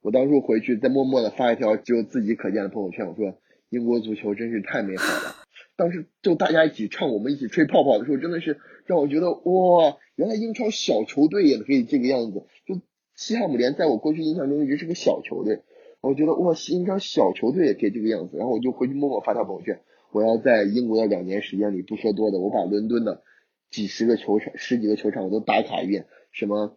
[0.00, 3.36] 我当初回去再默默的发一条只有自己可见的朋友圈，我说
[3.68, 5.34] 英国足球真是太美好了。
[5.74, 12.44] 当时就大家一起唱，我们一起吹泡泡的时候，真的是让我觉得哇，原来英超小球队也可以这个样子。
[12.64, 12.80] 就
[13.16, 15.64] 西汉姆联在我过去印象中一直是个小球队，
[16.04, 18.36] 我觉得哇，新疆小球队也可以这个样子。
[18.36, 19.80] 然后我就回去默默发条朋友圈，
[20.12, 23.22] 我要在英国的两年时间里不说多的，我把伦敦的
[23.70, 26.76] 几十个球场、十几个球场我都打卡一遍，什么。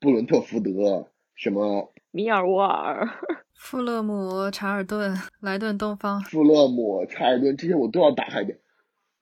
[0.00, 3.06] 布伦特福德，什么米尔沃尔、
[3.54, 8.58] 富勒姆、查尔顿、莱顿东方、富勒姆、查尔顿这些我都要打卡一遍，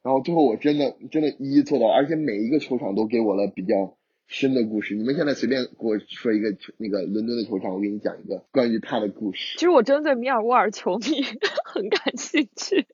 [0.05, 3.97] 然后最后我真的真的一一做到，而且每一个球场都给我了比较
[4.27, 4.95] 深的故事。
[4.95, 9.59] 你们现在随便给我说一个那个伦敦的球场，我给你讲一个关于他的故事。
[9.59, 11.23] 其实我真的对米尔沃尔球迷
[11.65, 12.87] 很感兴趣。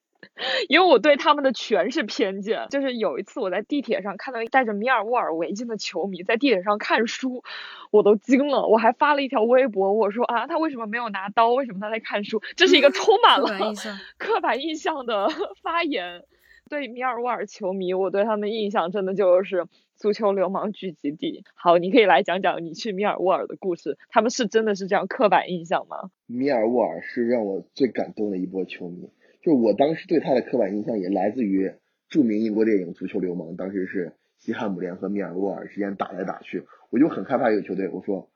[0.68, 7.43] 因为我对他们的全是偏见，就是有一次我在地铁上看到戴着米尔沃尔围巾的球迷在地铁上看书，
[7.91, 8.68] 我都惊了。
[8.68, 11.51] 我还发了一条微博，我说啊，他为什么没有拿刀？
[11.51, 12.41] 为什么他在看书？
[12.55, 13.49] 这是一个 充满了
[14.16, 15.29] 刻板印象的
[15.61, 16.22] 发言。
[16.69, 19.66] 对米尔沃尔球迷，我对他们印象真的就是
[19.97, 21.43] 足球流氓聚集地。
[21.57, 23.99] 好，你可以来讲讲你去米尔沃尔的故事。
[24.11, 26.11] 他们是真的是这样刻板印象吗？
[26.27, 29.11] 米尔沃尔是让我最感动的一波球迷，
[29.43, 31.73] 就我当时对他的刻板印象也来自于
[32.09, 37.89] 著名英国电影《足球流氓》，当时是西汉姆联和米尔沃尔之间打来打去，我就很害怕这个球队。
[37.89, 38.31] 我说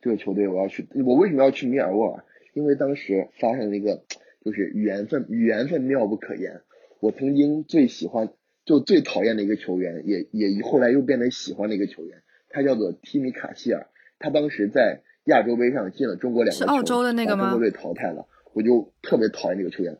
[0.00, 2.24] 这个球队我要去，我为什么要去米尔沃尔？
[2.52, 4.02] 因为当时发生了一个
[4.44, 6.60] 就是缘分，缘分妙不可言。
[7.00, 8.30] 我曾经最喜欢
[8.64, 13.86] 就最讨厌的一个球员，也也后来又变得喜欢的一个球员，他叫做提米卡希尔。
[14.18, 17.50] 他当时在亚洲杯上进了中国两个球，澳洲的那个吗？
[17.50, 19.96] 中国队淘汰了，我就特别讨厌这个球员。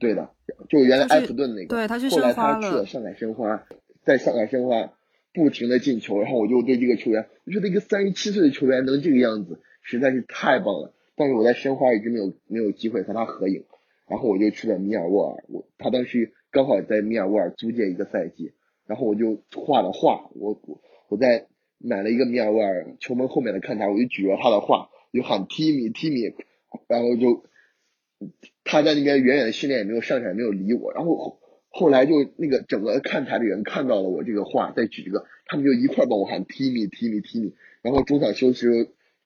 [0.00, 0.30] 对的，
[0.68, 3.64] 就原来埃弗顿那个，对他去后来他去了上海申花，
[4.04, 4.92] 在上海申花
[5.32, 10.92] 不停的进球，然后我就对这个球员，我觉得一个三十七岁的球员能这个样子，实在是太棒了。
[11.14, 13.64] 但是我在申花一直没有没有机会和他合影。
[14.08, 18.52] 然后我就去了米尔沃尔，我他当时刚好在米尔沃尔租借一个赛季，
[18.86, 20.60] 然后我就画了画，我
[21.08, 21.46] 我在
[21.78, 26.34] 买了一个米尔沃尔球门后面的看台，我就举着他的画，就喊 Timmy Timmy，
[26.88, 27.44] 然后就
[28.64, 31.38] 他在那边远远的训练也没有上场也，没有理我，然后
[31.68, 38.66] 后来就那个整个看台的人看到了我这个画，再举一个，他们就一块帮我喊 Timmy Timmy Timmy，然后中场休息。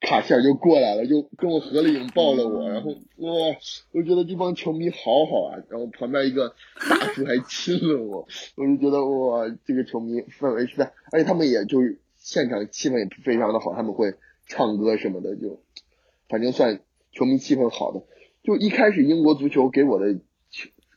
[0.01, 3.57] 希尔就过来了，就跟我合了影，抱了我，然后哇，
[3.92, 6.55] 我觉得这帮球迷好好啊，然后旁边一个
[6.88, 14.14] 大叔还亲了我，我就觉得哇，这个球迷氛围实在，而且他们也就是现场气氛也非常的好，他们会
[14.47, 15.61] 唱歌什么的，就
[16.28, 16.80] 反正算
[17.11, 18.03] 球迷气氛好的。
[18.44, 20.20] 就一开始英国足球给我的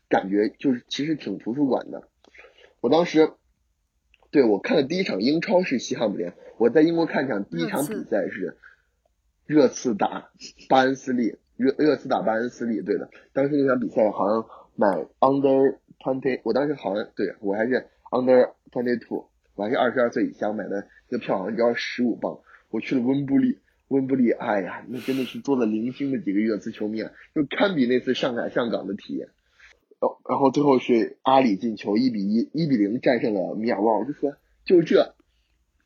[0.08, 2.08] 感觉就是其实挺图书馆的，
[2.82, 3.32] 我当时
[4.30, 8.58] 对我看的第一场英超是西汉姆联，我在英国看场第一场比赛是。
[9.50, 10.30] 热刺打
[10.70, 13.10] 巴恩斯利，热热刺打巴恩斯利，对的。
[13.34, 14.46] 当时那场比赛好像
[14.76, 14.88] 买
[15.20, 22.38] under twenty，我当时好像对我还是 under twenty two，我还是二十二岁以下买的，那个票好像只要十五磅。
[22.70, 29.30] 我去了温布利，温布利，哎呀，那真的是做了零星的几个热刺球迷，啊，就堪比那次上海上港的体验。
[30.00, 33.98] 然然后最后是阿里进球，一比一，一比零战胜了米尔沃。
[33.98, 35.16] 我就说，就这，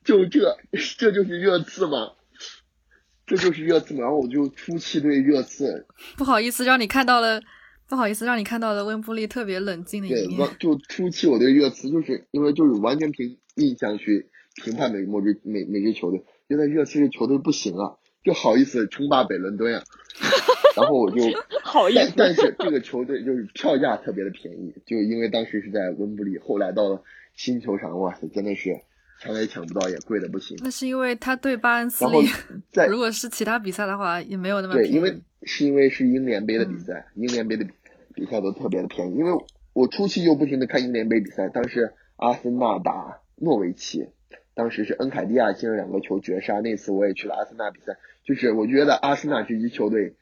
[0.04, 0.58] 就这，
[1.00, 2.12] 这就是热刺吗？
[3.36, 5.88] 这就是热刺嘛，然后我就初期对热刺。
[6.16, 7.42] 不好意思，让你看到了，
[7.90, 10.38] 不好意思，让你看到了温布利特别冷静的一面。
[10.38, 14.30] 对，就初期我对热刺，就是因为就是完全凭印象去
[14.64, 19.84] 评判每每支每每支球队，觉得热刺这球队不行啊，就好意思称霸北伦敦啊。
[20.78, 21.18] 然后我就
[21.64, 27.02] 好意思，但是这个球队就是票价特别的便宜，就因为当时是在温布利，后来到了
[27.36, 28.82] 新球场，哇塞，真的是。
[29.24, 30.58] 抢也抢不到，也贵的不行。
[30.62, 32.28] 那是因为他对巴恩斯利，
[32.90, 37.66] 如果是其他比赛的话，也没有那么对，因为是因为是英联杯的比赛，英联杯的
[38.14, 39.16] 比赛都特别的便宜。
[39.16, 39.32] 因为
[39.72, 44.08] 我初期就不停的看英联杯比赛，当时阿森纳打诺维奇，
[44.56, 50.16] 当时是恩凯蒂亚进了两个球绝杀，那次我也去了阿森纳比赛，就是我觉得阿森纳这支球队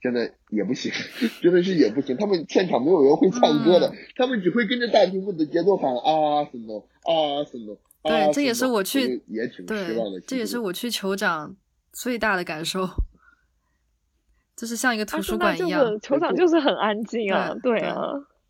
[0.00, 0.92] 真的也不行，
[1.42, 2.16] 真的是也不行。
[2.16, 7.72] 他们现场没有人会唱歌的，他们只会跟着大屏幕的节奏喊阿森纳，阿森纳。
[8.04, 10.20] 对，这也是我去，也挺失望的。
[10.20, 11.56] 这也是我去酋长
[11.92, 12.86] 最大的感受，
[14.54, 17.96] 就是像一个图书馆一样，酋长就是很安静啊，对啊。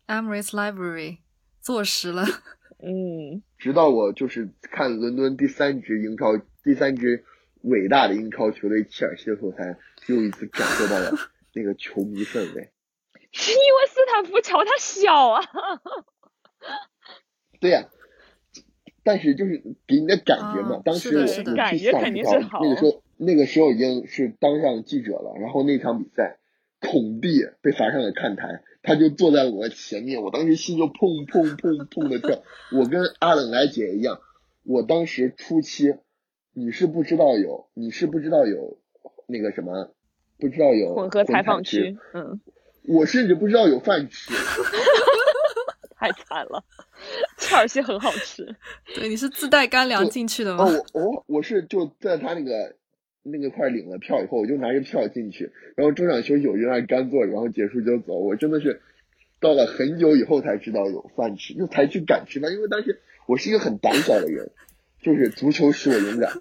[0.07, 1.19] Emirates Library
[1.61, 2.23] 坐实了，
[2.83, 3.41] 嗯。
[3.57, 7.23] 直到我就是看伦敦第三支英超，第三支
[7.61, 9.75] 伟大的英超球队切尔西的时候，才
[10.07, 11.11] 又一次感受到了
[11.55, 12.71] 那个球迷氛围。
[13.31, 15.41] 是因为斯坦福桥它小啊。
[17.59, 17.87] 对呀。
[19.05, 22.59] 但是就是给你的感觉嘛，当时我去感觉肯定是好。
[22.63, 26.39] 那个时候那个时候已经是当上记者了，然后那场比赛，
[26.81, 32.41] 孔蒂被罚上了看台，他就坐在我前面，我当时心就砰砰砰砰的跳。
[32.73, 34.19] 我跟阿冷来姐一样，
[34.63, 35.93] 我当时初期，
[36.53, 38.79] 你是不知道有，你是不知道有
[39.27, 39.91] 那个什么，
[40.39, 42.41] 不知道有混合采访区，嗯，
[42.87, 44.33] 我甚至不知道有饭吃。
[45.97, 46.63] 太惨了，
[47.45, 48.55] 切尔西很好吃。
[48.95, 50.65] 对，你是自带干粮进去的吗？
[50.65, 52.75] 哦，我我我是就在他那个
[53.23, 58.13] 那个块领了票以后，我就拿着票进去，然后中场休息我就在干坐，然后结束就走。
[58.15, 58.81] 我真的是
[59.39, 62.51] 到了很久以后才知道有饭吃，又才去敢吃饭。
[62.51, 64.51] 因为当时我是一个很胆小的人，
[65.01, 66.31] 就是足球使我勇敢。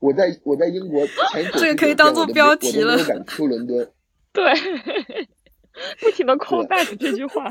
[0.00, 2.96] 我在我在英国前九这个可以当做标题了。
[2.96, 3.90] 我敢出伦敦。
[4.32, 4.44] 对，
[6.00, 7.50] 不停的 call back 这句话。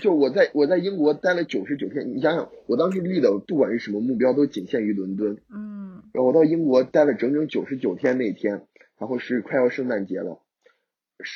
[0.00, 5.38] 就我在我在英国待了九十九天，你想想，我当时立的不管是什么目标都仅限于伦敦。
[5.50, 6.02] 嗯。
[6.12, 8.66] 然后我到英国待了整整九十九天那天，
[8.98, 10.40] 然后是快要圣诞节了，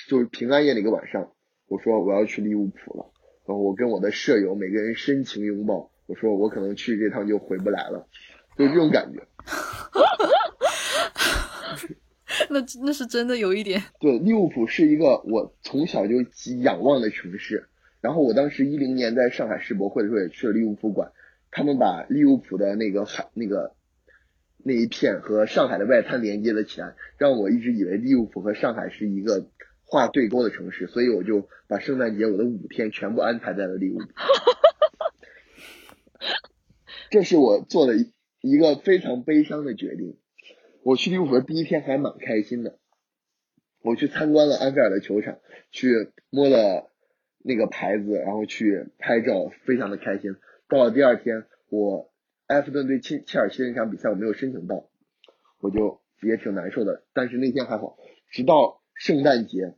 [0.09, 1.33] 就是平安夜那个晚上，
[1.67, 3.11] 我说我要去利物浦了，
[3.47, 8.07] 然后我跟我的舍友每个人深情拥抱，我说我可能去这趟就回不来了，
[8.57, 9.27] 就这种感觉。
[12.51, 13.83] 那那是真的有一点。
[14.01, 16.17] 对，利物浦是一个我从小就
[16.63, 17.69] 仰望的城市。
[18.01, 21.13] 然后我当时一零年在上海世博会的时候也去了利物浦馆，
[21.51, 23.75] 他们把利物浦的那个海那个
[24.59, 29.49] 那一片和上海的外滩连接了起来，让我一直以为利物浦和上海是一个
[29.85, 34.05] 画对勾的城市，所以我就把圣诞节我的五天全部安排在了利物浦。
[37.11, 37.95] 这是我做的
[38.43, 40.19] 一个非常悲伤的决定。
[40.83, 42.79] 我去利物浦的第一天还蛮开心的，
[43.83, 45.39] 我去参观了安菲尔德球场，
[45.71, 46.91] 去摸了
[47.43, 50.37] 那个牌子，然后去拍照，非常的开心。
[50.69, 52.11] 到了第二天，我
[52.47, 54.89] 埃弗顿对切切尔西那场比赛我没有申请到，
[55.61, 57.05] 我就也挺难受的。
[57.13, 57.97] 但是那天还好，
[58.31, 59.75] 直到圣诞节，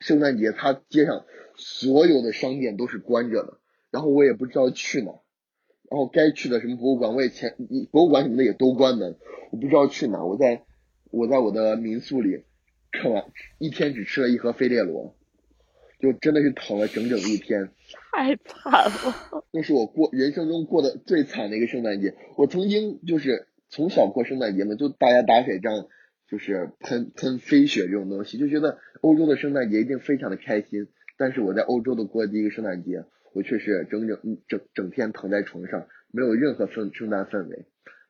[0.00, 1.24] 圣诞节他街上
[1.56, 3.60] 所有的商店都是关着的，
[3.90, 5.12] 然后我也不知道去哪。
[5.88, 7.56] 然后该去的什么博物馆，我也前
[7.92, 9.16] 博物馆什么的也都关门，
[9.52, 10.24] 我不知道去哪。
[10.24, 10.64] 我在
[11.12, 12.44] 我在我的民宿里
[12.90, 13.24] 看完
[13.58, 15.16] 一天只吃了一盒费列罗，
[15.98, 17.70] 就真的是躺了整整一天，
[18.12, 19.44] 太惨了。
[19.52, 22.14] 那是我过人生中过的最惨的一个圣诞节。
[22.36, 25.86] 我曾经就是从小过圣诞节嘛，就大家打雪仗，
[26.30, 30.88] 就是喷喷飞雪这种东西，就觉得欧洲的圣诞节一定非常的开心。
[31.18, 33.04] 但是我在欧洲的过第一个圣诞节。
[33.32, 34.18] 我却是整整
[34.48, 37.66] 整整天躺在床上，没有任何圣圣诞氛围。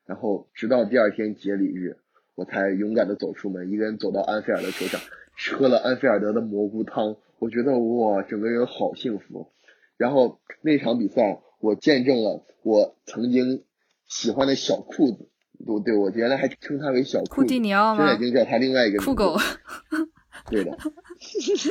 [0.06, 1.96] 然后直到第二天节礼日，
[2.36, 5.00] 我才勇敢的走出门，一个人走到安菲尔德球场，
[5.58, 7.16] 喝了安菲尔德的蘑菇汤。
[7.38, 9.52] 我觉得哇，整个人好幸福。
[9.96, 13.64] 然后那场比赛，我见证了我曾经
[14.06, 15.28] 喜欢的小裤子，
[15.64, 18.06] 不对，我原来还称他为小裤蒂尼奥吗？
[18.06, 19.36] 现在已经叫他另外一个酷狗。
[20.50, 20.76] 对的，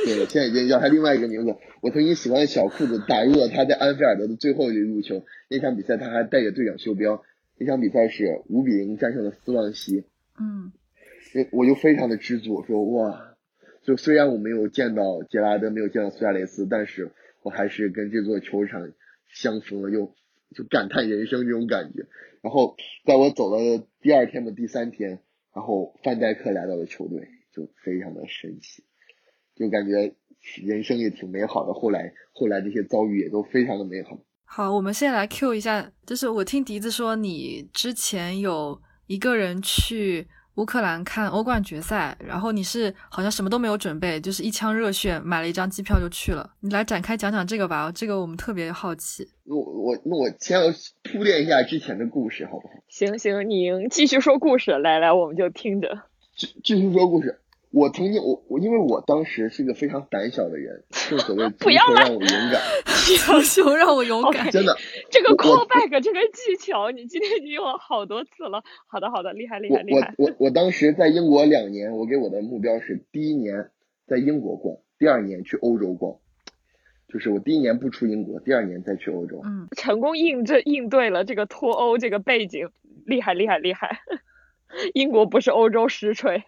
[0.04, 1.56] 对的，现在已经叫他另外一个名字。
[1.80, 5.24] 我曾经喜欢的小裤子打入了他在安菲尔德的最后一粒入球。
[5.48, 7.22] 那场比赛他还带着队长袖标。
[7.58, 10.04] 那场比赛是五比零战胜了斯旺西。
[10.38, 10.72] 嗯，
[11.52, 13.35] 我就非常的知足，我说哇，
[13.86, 17.12] 就虽然我没有见到杰拉德，没有见到苏亚雷斯，但是
[17.42, 18.92] 我还是跟这座球场
[19.32, 20.12] 相逢了，又
[20.54, 22.06] 就感叹人生这种感觉。
[22.42, 22.76] 然后
[23.06, 25.20] 在我走了第二天的第三天，
[25.54, 27.28] 然后范戴克来到了球队。
[27.56, 28.84] 就非常的神奇，
[29.54, 30.14] 就感觉
[30.62, 31.72] 人生也挺美好的。
[31.72, 34.18] 后来，后来这些遭遇也都非常的美好。
[34.44, 46.48] 好，我们先来 Q 一下，就是我听笛子说，你之前有一个人去乌克兰看欧冠决赛，然后你是好像什么都没有准备，就是一腔热血买了一张机票就去了。
[46.60, 49.28] 你来展开讲讲这个吧，这个我们特别好奇。
[49.44, 52.74] 我我那我先要铺垫一下之前的故事，好不好？
[52.88, 56.02] 行行，你继续说故事，来来，我们就听着。
[56.34, 57.40] 继继续说故事。
[57.72, 62.62] 我曾经，我我因为我当时是一个非常胆小的人，正所谓 不要让我勇敢，
[63.26, 64.74] 足球让我勇敢， 真的。
[65.10, 68.62] 这个 callback 这个技巧，你今天已经用了好多次了。
[68.86, 70.14] 好的，好的，厉害，厉害，厉害。
[70.18, 73.70] 我我我当时在英国两年，我给我的目标是第一年
[74.06, 76.18] 在英国逛，第二年去欧洲逛，
[77.08, 79.40] 就是我第一年不出英国，第二年再去欧洲。
[79.44, 82.70] 嗯， 成功应这应对了这个脱欧这个背景，
[83.04, 84.00] 厉害，厉害，厉害。
[84.94, 86.42] 英国不是欧洲实锤。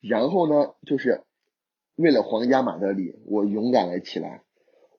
[0.00, 1.22] 然后呢，就是
[1.96, 4.42] 为了皇家马德里，我勇敢了起来。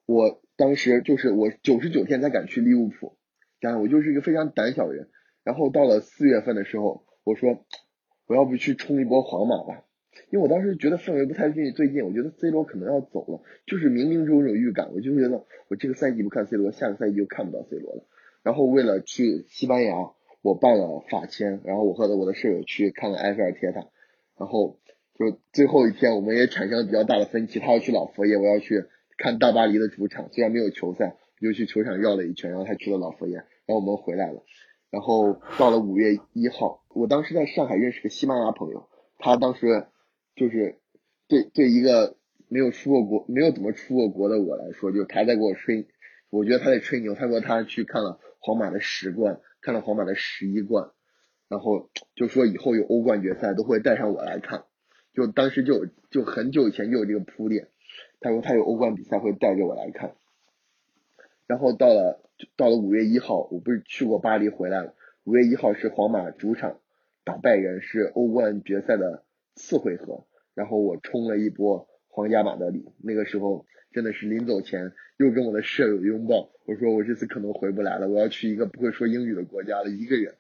[0.06, 3.18] 我当时就是我九十九天才敢去利物浦，
[3.60, 5.10] 然后我就是一个非常胆小的人。
[5.44, 7.66] 然后到了四月份的时候，我说
[8.28, 9.84] 我要不去冲一波皇马吧，
[10.30, 18.06] 因为我当时觉得氛围不太对最近，我觉得 C 罗可能要走了，就是冥冥中有预感，我就觉得我这个赛季不看 C 罗，下个赛季就看不到 C 罗了。
[18.44, 19.96] 然后为了去西班牙，
[20.42, 23.88] 我办了法签，然后我和我的舍友去看了埃菲尔铁塔，
[24.38, 24.80] 然后。
[25.16, 27.60] 就最后一天，我们也产生了比较大的分歧。
[27.60, 28.86] 他要去老佛爷，我要去
[29.24, 30.28] 看大巴黎的主场。
[30.34, 32.52] 虽然没有球赛，就去球场绕了一圈。
[32.52, 34.44] 然后他去了老佛爷，然后我们回来了。
[34.90, 39.88] 然后到了五月一号，我当时在上海认识个西班牙朋友，他当时
[40.36, 40.82] 就是
[41.30, 42.18] 对对一个
[42.50, 45.88] 没有出过国、没有怎么出过国的我来说，就他在给我吹，
[46.30, 47.16] 我觉得他在吹牛。
[47.16, 50.92] 他说他去看了皇马的十冠，看了皇马的十一冠，
[51.48, 54.66] 然后就说以后有欧冠决赛都会带上我来看。
[55.14, 57.70] 就当时就就很久以前就有这个铺垫，
[58.24, 60.16] 他说他有欧冠比赛会带着我来看，
[61.46, 62.22] 然后到了
[62.56, 64.96] 到了五月一号，我不是去过巴黎回来了，
[65.26, 66.80] 五月一号是皇马主场
[67.26, 80.36] 打拜仁，是欧冠决赛的次回合，然后我冲了一波皇家马德里，那个时候真的是临走前又跟我的舍友拥抱，我说我这次可能回不来了，我要去一个不会说英语的国家了，一个人。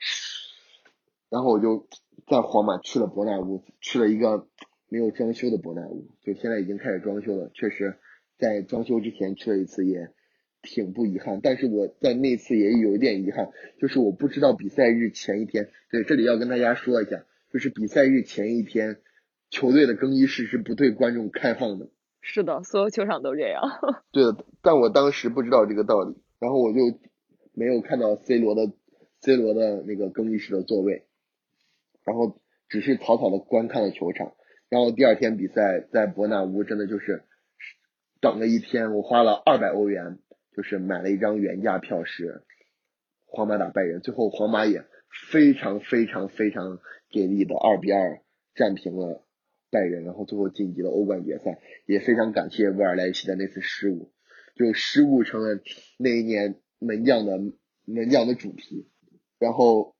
[1.29, 1.87] 然后我就
[2.27, 4.47] 在皇马去了伯纳乌，去了一个
[4.93, 7.49] 没有装修的伯纳乌，就现在已经开始装修了。
[7.55, 7.97] 确实，
[8.37, 10.09] 在装修之前去了一次，也
[10.61, 18.97] 挺不遗憾，但是我在那次也有一点遗憾，就是我不知道比赛日前一天，对，这里要跟大家说一下，就是比赛日前一天，
[19.49, 21.89] 球队的更衣室是不对观众开放的。
[22.21, 23.63] 是的，所有球场都这样。
[24.13, 26.99] 对的，但我当时不知道这个道理，然后我就
[27.55, 28.71] 没有看到 C 罗的
[29.21, 31.07] C 罗的那个更衣室的座位，
[32.03, 32.39] 然后
[32.69, 34.33] 只是草草的观看了球场。
[34.73, 37.21] 然后第二天比赛在伯纳乌，真的就是
[38.19, 40.17] 等了一天，我花了二百欧元，
[40.57, 42.41] 就是买了一张原价票，是
[43.27, 44.83] 皇马打拜仁，最后皇马也
[45.29, 46.79] 非常非常非常
[47.11, 48.23] 给力的二比二
[48.55, 49.23] 战平了。
[49.69, 54.11] 拜仁，然后最后晋级了欧冠决赛，也非常感谢威尔莱西的那次失误，
[54.55, 55.59] 就失误成了
[55.99, 57.37] 那一年门将的
[57.85, 58.89] 门将的主题。
[59.37, 59.95] 然后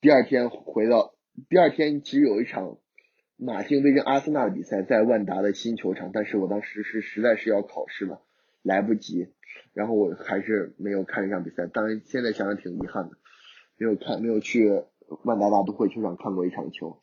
[0.00, 1.16] 第二天回到
[1.48, 2.78] 第二天，其实有一场
[3.40, 8.20] 马竞对阵阿森纳的比赛，在万达的新球场，但是我当时是实在是要考试了，
[8.62, 9.28] 来不及，
[9.74, 11.68] 然后我还是没有看这场比赛。
[11.68, 13.16] 当然现在想想挺遗憾的，
[13.76, 14.82] 没有看，没有去
[15.22, 17.00] 万达大都会球场看过一场球。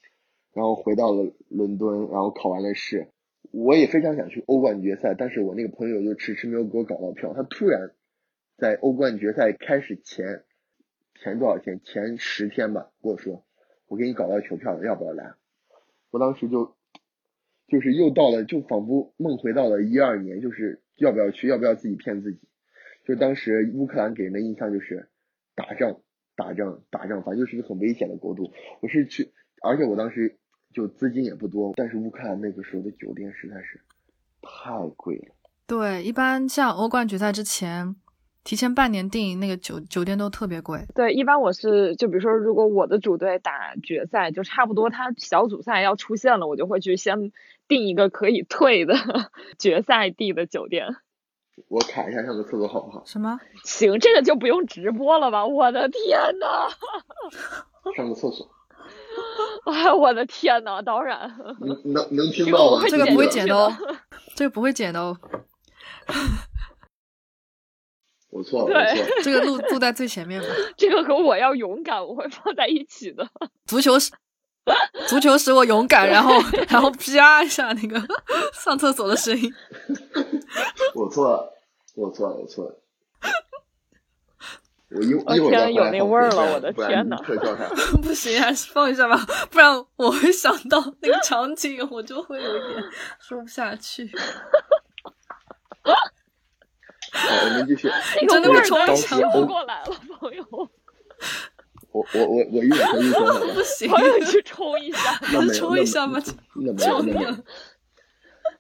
[0.54, 3.08] 然后回到了伦敦，然后考完了试，
[3.52, 7.34] 我也非常想去欧冠决赛，但是我那个朋友就迟迟没有给我搞到票。
[7.34, 7.92] 他突然
[8.58, 10.44] 在欧冠决赛开始前
[11.16, 13.46] 前多少天，前十天吧，跟我说
[13.88, 15.34] 我给你搞到球票了，要不要来？
[16.16, 16.78] 我当时就
[17.68, 22.40] 就是又到了，就仿佛梦回到了一二年，就是要不要去，要不要自己骗自己？
[23.06, 25.10] 就当时乌克兰给人的印象就是
[25.56, 26.00] 打仗、
[26.38, 28.54] 打仗、打仗，反正就是一个很危险的国度。
[28.82, 30.40] 我是去，而且我当时。
[30.74, 33.80] 就资金也不多，但是乌克兰那个时候的酒店实在是
[34.42, 35.34] 太贵了。
[35.66, 37.96] 对，一般像欧冠决赛之前，
[38.46, 40.86] 提前半年订那个酒酒店都特别贵。
[40.94, 47.32] 对，一般我是就比如说，如果我的主队打决赛，就差不多他小组赛要出现了，我就会去先
[47.68, 48.96] 订一个可以退的
[49.58, 50.96] 决赛地的酒店。
[51.70, 53.02] 我卡一下上个厕所好不好？
[53.06, 53.40] 什么？
[53.64, 55.44] 行，这个就不用直播了吧？
[55.48, 56.70] 我的天呐！
[57.98, 58.48] 上个厕所。
[59.66, 60.84] 哎，我的天呐！
[60.84, 63.76] 当然，能能能听到这个不会剪的哦，
[64.36, 65.18] 这个不会剪的哦。
[68.36, 69.10] 我错了，我错了。
[69.24, 70.48] 这个录录在最前面吧。
[70.76, 73.26] 这个和我要勇敢，我会放在一起的。
[73.66, 74.12] 足球使
[75.08, 76.34] 足球使我勇敢，然后
[76.68, 78.02] 然后啪一下那个
[78.54, 79.54] 上厕所的声音。
[80.94, 81.54] 我错了，
[81.96, 82.76] 我错了，我错了。
[84.92, 86.54] 我一我天，有那味儿了！
[86.54, 87.18] 我的天呐！
[88.04, 89.18] 不行，还是放一下吧，
[89.50, 92.84] 不然我会想到那个场景，我就会有点
[93.20, 94.10] 说不下去。
[97.28, 97.90] 好，我们继续。
[98.28, 98.78] 真的会冲
[99.48, 100.46] 过来了， 朋友。
[101.92, 105.18] 我我我我一会儿一会儿不行，朋友去冲一下，
[105.54, 106.20] 冲一下吧，
[106.78, 107.38] 求你了。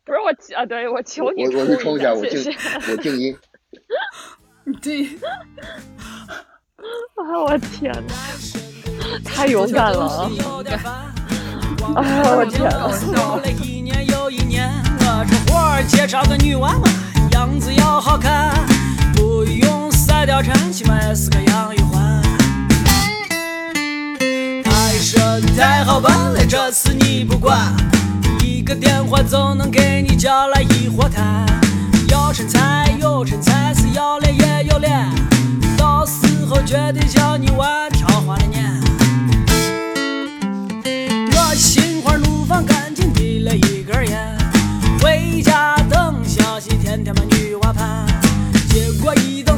[0.06, 2.56] 不是我啊，对我求你我我去冲一下，我静
[2.90, 3.38] 我静音。
[4.82, 5.06] 对，
[7.16, 7.40] 啊！
[7.46, 8.14] 我天呐，
[9.26, 10.32] 太勇敢了啊！
[11.98, 12.90] 哎呀，我天呐！
[17.36, 18.56] 样子要好看，
[19.14, 22.24] 不用赛貂蝉，起码是个杨玉环。
[24.64, 24.72] 他
[25.02, 25.20] 说
[25.58, 27.76] 太好办了，这事你不管，
[28.42, 31.46] 一个电话就能给你叫来一锅汤。
[32.08, 34.98] 要身材有身材，是要脸也有脸，
[35.78, 38.82] 到时候绝对叫你玩挑花的年。
[41.34, 44.38] 我心花怒放，赶紧递了一根烟，
[45.02, 45.75] 回家
[46.68, 48.08] 天天把女娃盼。
[48.70, 49.55] 结果一到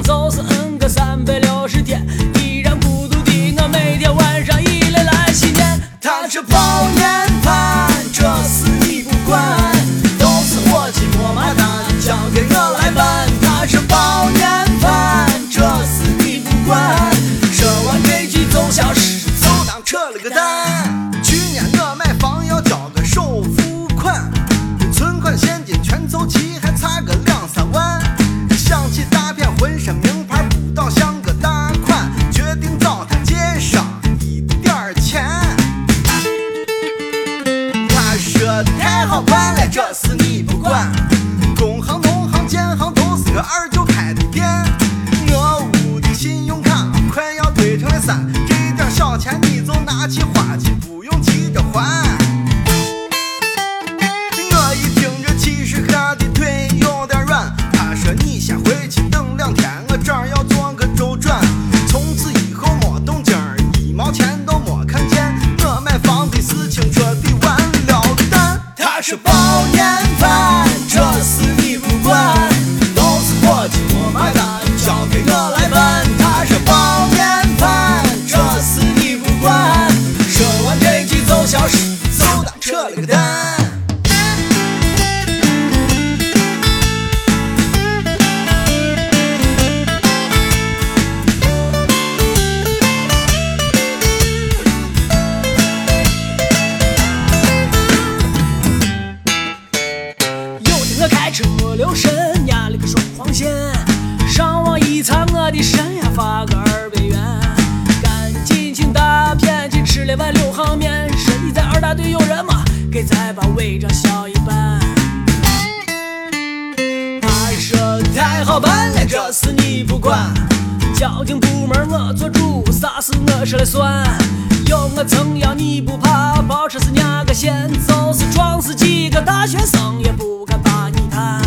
[129.48, 131.42] 学生也不敢把你抬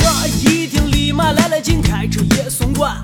[0.00, 2.94] 我一听立马来了劲开车也送管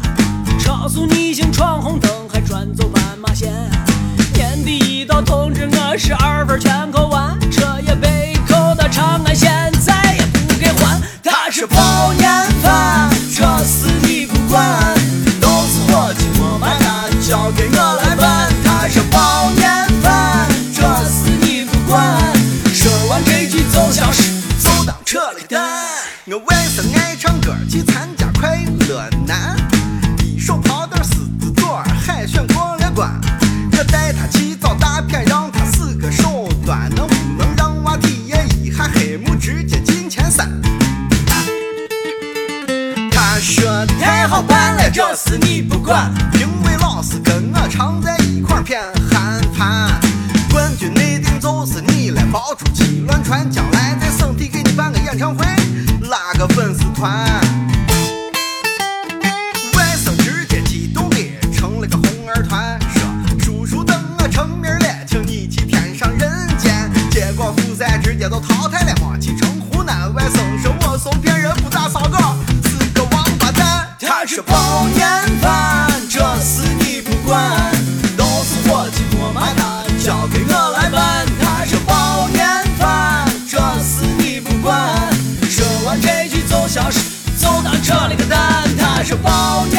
[0.61, 3.53] 超速逆行闯红灯还转走斑马线
[4.35, 12.24] 年底一到通知我十二分全扣完车也被扣到长安县再也不给还他是保你
[44.95, 48.79] 就是你不管，评委老师跟我常在一块儿谝
[49.13, 50.01] 寒谈。
[50.53, 55.45] 冠军内定就是你了，爆出去乱传，将来在省体给你办个演唱会，
[56.03, 57.27] 拉个粉丝团。
[59.75, 61.17] 外甥直接激动的
[61.53, 63.03] 成了个红儿团，说
[63.41, 66.89] 叔叔等我成名了，请你去天上人间。
[67.11, 68.84] 结果复赛直接都淘汰。
[89.05, 89.74] 是抱。